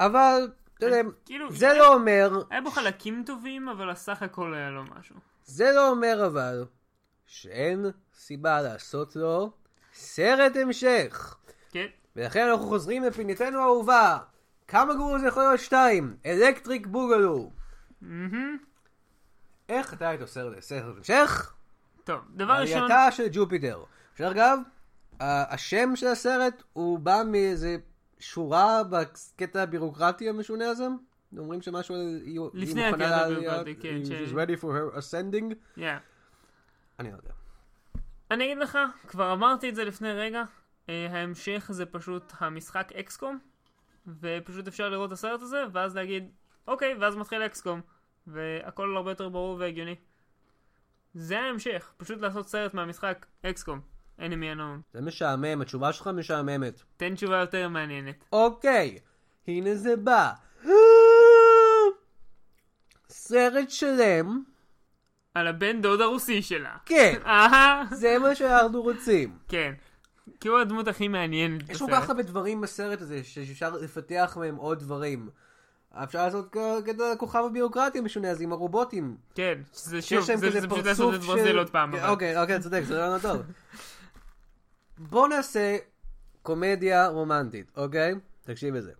[0.00, 0.52] אבל,
[0.88, 4.70] אתה יודע, כאילו, זה היה- לא אומר, היה בו חלקים טובים, אבל הסך הכל היה
[4.70, 5.16] לו משהו.
[5.44, 6.64] זה לא אומר אבל,
[7.26, 9.50] שאין סיבה לעשות לו
[9.94, 11.36] סרט המשך.
[11.70, 11.86] כן.
[12.16, 14.18] ולכן אנחנו חוזרים לפינתנו האהובה.
[14.68, 16.16] כמה גרוע זה יכול להיות שתיים?
[16.26, 17.50] אלקטריק בוגלו.
[19.68, 21.54] איך אתה היית עושה סרט המשך?
[22.04, 23.84] טוב, דבר ראשון, עלייתה של ג'ופיטר.
[24.18, 24.58] שאגב,
[25.20, 27.76] ה- השם של הסרט הוא בא מאיזה
[28.18, 30.86] שורה בקטע הבירוקרטי המשונה הזה.
[31.38, 31.94] אומרים שמשהו,
[32.54, 35.78] לפני הקטע הבירוקרטי, כן, She's ready for her ascending.
[35.78, 35.82] yeah.
[36.98, 37.30] אני לא יודע.
[38.30, 40.42] אני אגיד לך, כבר אמרתי את זה לפני רגע,
[40.88, 43.38] אה, ההמשך זה פשוט המשחק אקסקום,
[44.20, 46.30] ופשוט אפשר לראות את הסרט הזה, ואז להגיד,
[46.68, 47.80] אוקיי, ואז מתחיל אקסקום,
[48.26, 49.94] והכל הרבה יותר ברור והגיוני.
[51.14, 53.80] זה ההמשך, פשוט לעשות סרט מהמשחק אקסקום,
[54.20, 54.22] enemy
[54.56, 54.92] unknown.
[54.94, 56.82] זה משעמם, התשובה שלך משעממת.
[56.96, 58.24] תן תשובה יותר מעניינת.
[58.32, 58.98] אוקיי,
[59.48, 60.30] הנה זה בא.
[63.08, 64.42] סרט שלם,
[65.34, 66.76] על הבן דוד הרוסי שלה.
[66.86, 67.14] כן,
[68.00, 69.38] זה מה שאנחנו רוצים.
[69.48, 69.72] כן.
[70.40, 72.02] כי הוא הדמות הכי מעניינת יש כל בסרט.
[72.02, 75.28] כך הרבה דברים בסרט הזה שאפשר לפתח מהם עוד דברים.
[75.94, 79.16] אפשר לעשות כזה הכוכב הביורוקרטי המשונה הזה עם הרובוטים.
[79.34, 81.94] כן, שזה שוב, זה פשוט לעשות את ברזיל של- עוד פעם.
[81.94, 83.42] אוקיי, אוקיי, צודק, זה רעיון טוב.
[84.98, 85.76] בוא נעשה
[86.42, 88.14] קומדיה רומנטית, אוקיי?
[88.44, 88.92] תקשיב לזה.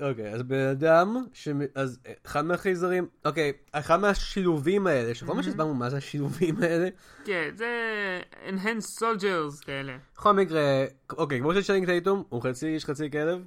[0.00, 5.74] אוקיי, אז בן אדם, שמ- אז אחד מהחייזרים, אוקיי, אחד מהשילובים האלה, שכל מה שהסברנו
[5.74, 6.88] מה זה השילובים האלה,
[7.24, 7.68] כן, זה
[8.46, 9.96] enhanced soldiers כאלה.
[10.16, 13.38] בכל מקרה, אוקיי, כמו שצ'יינג טייטום, הוא חצי איש חצי כלב,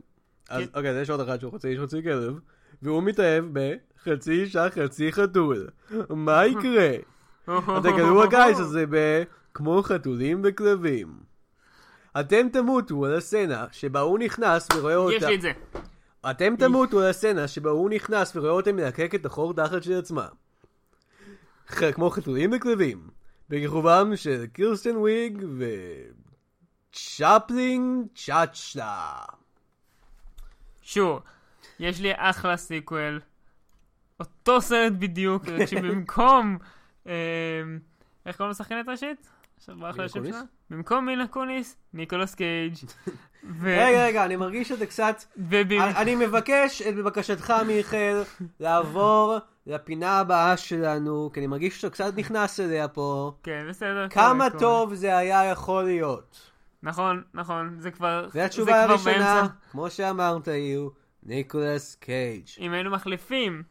[0.49, 0.69] אז כן.
[0.77, 2.33] אוקיי, אז יש עוד אחד שהוא חצי איש חצי כלב,
[2.81, 5.67] והוא מתאהב בחצי אישה חצי חתול.
[6.09, 6.91] מה יקרה?
[7.83, 9.23] תגלו הקיץ הזה ב...
[9.53, 11.07] כמו חתולים וכלבים.
[12.19, 15.15] אתם תמותו על הסצנה שבה הוא נכנס ורואה אותה...
[15.15, 15.51] יש לי את זה.
[16.29, 20.27] אתם תמותו על הסצנה שבה הוא נכנס ורואה אותם מלקק את החור תחת של עצמה.
[21.67, 23.09] כמו חתולים וכלבים.
[23.49, 25.45] בכיכובם של קירסטן וויג
[26.91, 29.15] וצ'פלינג צ'אצ'לה.
[30.81, 31.19] Sure,
[31.79, 33.21] יש לי אחלה sequel.
[34.19, 36.57] אותו סרט בדיוק, רק שבמקום...
[37.05, 37.11] אמ,
[38.25, 39.29] איך קוראים לשחקנית ראשית?
[39.57, 40.25] עכשיו ברח לי השם?
[40.25, 40.41] שלה?
[40.69, 42.73] במקום מילה קוניס, ניקולס קייג'.
[43.61, 45.23] ו- רגע, רגע, אני מרגיש שזה קצת...
[45.37, 48.23] ובמ- אני מבקש את בקשתך, מיכאל,
[48.59, 49.37] לעבור
[49.67, 53.31] לפינה הבאה שלנו, כי אני מרגיש שאתה קצת נכנס אליה פה.
[53.43, 54.09] כן, בסדר.
[54.09, 56.51] כמה טוב זה היה יכול להיות.
[56.83, 58.29] נכון, נכון, זה כבר...
[58.29, 59.47] זה והתשובה כבר הראשונה.
[59.71, 60.89] כמו שאמרת, יהיו
[61.23, 62.45] ניקולס קייג'.
[62.59, 63.63] אם היינו מחליפים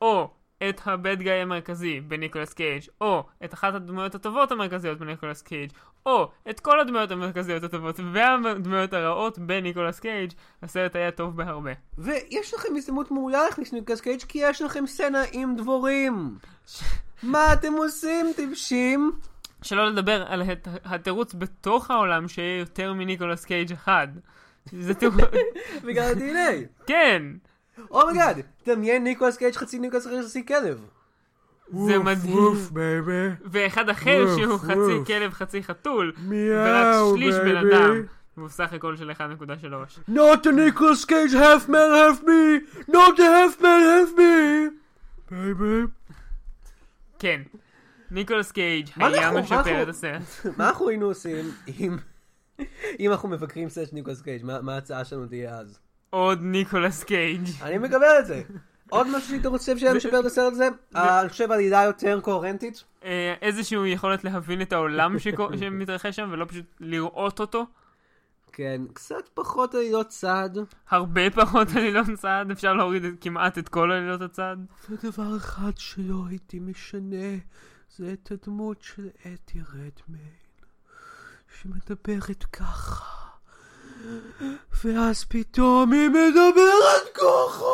[0.00, 0.30] או
[0.68, 5.70] את ה bad guy המרכזי בניקולס קייג' או את אחת הדמויות הטובות המרכזיות בניקולס קייג'
[6.06, 11.70] או את כל הדמויות המרכזיות הטובות והדמויות הרעות בניקולס קייג' הסרט היה טוב בהרבה.
[11.98, 16.36] ויש לכם הזדמנות מעולה להכניס ניקולס קייג' כי יש לכם סצנה עם דבורים.
[17.22, 19.12] מה אתם עושים, טיפשים?
[19.62, 24.08] שלא לדבר על הת- התירוץ בתוך העולם שיהיה יותר מניקולס קייג' אחד.
[24.72, 25.20] זה תירוץ...
[25.86, 26.84] בגלל ה-DNA.
[26.86, 27.22] כן!
[27.90, 30.86] Oh my God, דמיין ניקולס קייג' חצי ניקולס קייג' חצי כלב.
[31.86, 32.54] זה מדהים.
[33.44, 35.04] ואחד אחר שהוא חצי.
[35.06, 36.12] כלב חצי חתול.
[36.16, 37.56] ורק מיאו, שליש בן.
[37.56, 38.02] אדם.
[38.36, 39.14] והוא סך הכל של 1.3.
[40.10, 42.60] Not the Nicolas Cage half man half me!
[42.88, 44.70] Not the half man half me!
[45.30, 45.82] Baby.
[47.18, 47.42] כן.
[48.10, 50.22] ניקולס קייג' היה משפר את הסרט.
[50.58, 51.96] מה אנחנו היינו עושים אם...
[53.10, 55.78] אנחנו מבקרים סרט של ניקולס קייג', מה ההצעה שלנו תהיה אז?
[56.14, 57.44] עוד ניקולס קייג'.
[57.62, 58.42] אני מקבל את זה.
[58.90, 60.68] עוד משהו שאתה חושב שהיה משפר את הסרט הזה?
[60.94, 62.84] אני חושב עלילה יותר קוהרנטית.
[63.04, 65.16] אה, איזושהי יכולת להבין את העולם
[65.58, 67.66] שמתרחש שם ולא פשוט לראות אותו.
[68.52, 70.50] כן, קצת פחות עלילות צד.
[70.90, 74.66] הרבה פחות עלילות צד, אפשר להוריד כמעט את כל עלילות הצד.
[74.90, 77.36] ודבר אחד שלא הייתי משנה,
[77.96, 80.42] זה את הדמות של אתי רדמיין,
[81.60, 83.21] שמדברת ככה,
[84.84, 87.64] ואז פתאום היא מדברת ככה.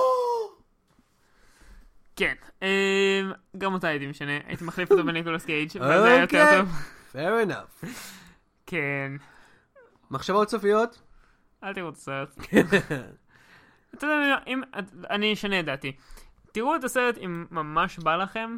[2.17, 2.35] כן.
[2.63, 3.21] אה,
[3.59, 6.59] גם אותה הייתי משנה, הייתי מחליף אותו בניקולס קייג', אבל זה היה יותר אוקיי.
[6.59, 6.69] טוב.
[7.13, 7.87] fair enough.
[8.67, 9.13] כן.
[10.11, 11.03] מחשבות סופיות?
[11.65, 12.37] אל תראו את הסרט.
[13.95, 14.63] אתה יודע מה, אם...
[15.11, 15.93] אני אשנה את דעתי.
[16.53, 18.57] תראו את הסרט אם ממש בא לכם,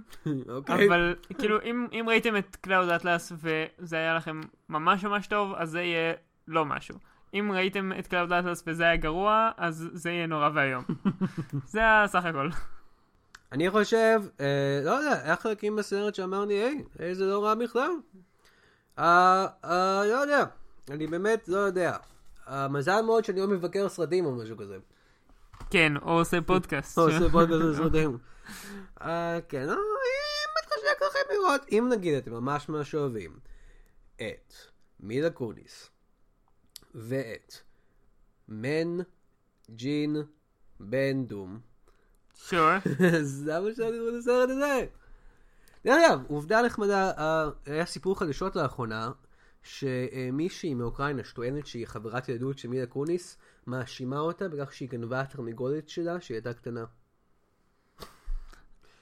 [0.48, 0.88] אוקיי?
[0.88, 5.70] אבל כאילו אם, אם ראיתם את Cloud Atlas וזה היה לכם ממש ממש טוב, אז
[5.70, 6.14] זה יהיה
[6.48, 6.98] לא משהו.
[7.34, 10.84] אם ראיתם את Cloud Atlas וזה היה גרוע, אז זה יהיה נורא ואיום.
[11.72, 12.48] זה הסך הכל.
[13.52, 17.90] אני חושב, אה, לא יודע, היה חלקים בסרט שאמרתי, היי, היי, זה לא רע בכלל.
[18.98, 20.44] אה, אה, לא יודע,
[20.90, 21.96] אני באמת לא יודע.
[22.48, 24.78] אה, מזל מאוד שאני לא מבקר סרטים או משהו כזה.
[25.70, 26.98] כן, או עושה פודקאסט.
[26.98, 28.18] או עושה פודקאסט על סרטים.
[29.02, 33.38] אה, כן, אה, אם מתחשק לכם לראות, אם נגיד אתם ממש ממש אוהבים
[34.16, 34.54] את
[35.00, 35.90] מילה קוניס
[36.94, 37.54] ואת
[38.48, 38.98] מן
[39.70, 40.16] ג'ין
[40.80, 41.60] בן דום.
[42.34, 42.70] שור.
[43.22, 44.86] אז למה שאני לראות את הסרט הזה?
[45.84, 47.12] דרך אגב, עובדה נחמדה,
[47.66, 49.10] היה סיפור חדשות לאחרונה,
[49.62, 55.88] שמישהי מאוקראינה שטוענת שהיא חברת ילדות של מילה קוניס, מאשימה אותה בכך שהיא גנבה התרנגולת
[55.88, 56.84] שלה, כשהיא הייתה קטנה.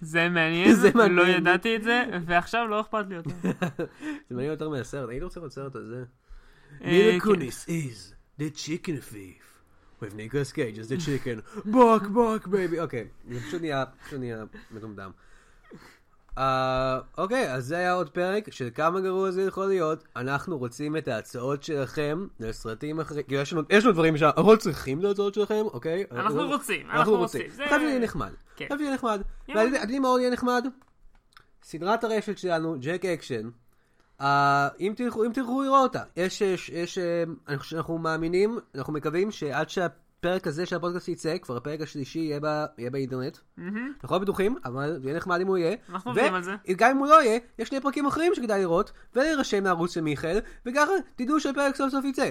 [0.01, 1.16] זה מעניין, זה מעניין.
[1.16, 3.30] לא ידעתי את זה, ועכשיו לא אכפת לי יותר.
[4.28, 6.05] זה מעניין יותר מהסרט, הייתי רוצה לראות סרט על זה.
[6.80, 7.18] מילה כן.
[7.20, 9.44] קוניס is the chicken thief.
[10.02, 11.60] with ניקולס קייג' as the chicken.
[11.70, 12.80] Bok bok baby.
[12.80, 15.10] אוקיי, זה פשוט נהיה, פשוט נהיה מטומטם.
[16.38, 20.04] אה, אוקיי, אז זה היה עוד פרק של כמה גרוע זה יכול להיות.
[20.16, 23.22] אנחנו רוצים את ההצעות שלכם לסרטים אחרים.
[23.22, 23.52] כאילו, יש
[23.84, 26.04] לנו- דברים שאנחנו לא צריכים את ההצעות שלכם, אוקיי?
[26.10, 27.42] אנחנו רוצים, אנחנו רוצים.
[27.56, 28.32] חייב שיהיה נחמד.
[28.56, 28.66] כן.
[28.68, 29.22] חייב שיהיה נחמד.
[30.00, 30.66] מה עוד יהיה נחמד?
[31.62, 33.48] סדרת הרשת שלנו, ג'ק אקשן.
[34.20, 37.24] אה, אם תלכו, אם תלכו לראות אותה, יש, יש, יש, אה,
[37.62, 42.64] שאנחנו מאמינים, אנחנו מקווים שעד שהפרק הזה של הפודקאסט יצא, כבר הפרק השלישי יהיה, ב,
[42.78, 43.38] יהיה באינטרנט.
[43.56, 43.92] מהמם.
[44.02, 45.76] אנחנו לא בטוחים, אבל יהיה נחמד אם הוא יהיה.
[45.88, 46.54] אנחנו עובדים על זה.
[46.68, 50.38] וגם אם הוא לא יהיה, יש שני פרקים אחרים שכדאי לראות, ולהירשם לערוץ של מיכאל,
[50.66, 52.30] וככה תדעו שהפרק סוף סוף יצא.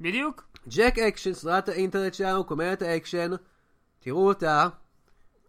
[0.00, 0.44] בדיוק.
[0.68, 3.30] ג'ק אקשן, סדרת האינטרנט שלנו, קומדיית האקשן,
[4.00, 4.68] תראו אותה,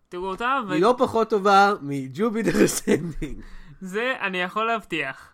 [0.09, 3.41] תראו אותה, היא לא פחות טובה מ Jupiter Ascending.
[3.81, 5.33] וזה אני יכול להבטיח.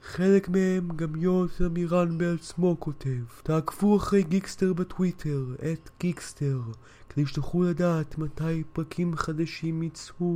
[0.02, 3.22] חלק מהם גם יונתן מירן בעצמו כותב.
[3.42, 6.60] תעקבו אחרי Geekster בטוויטר, את Geekster,
[7.08, 10.34] כדי שתוכלו לדעת מתי פרקים חדשים יצאו.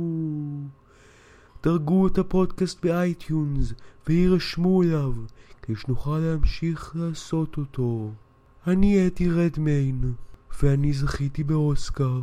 [1.63, 3.73] דרגו את הפודקאסט ב iTunes
[4.07, 5.13] והירשמו אליו,
[5.67, 8.11] כדי שנוכל להמשיך לעשות אותו.
[8.67, 10.13] אני אדי רדמיין,
[10.63, 12.21] ואני זכיתי באוסקר.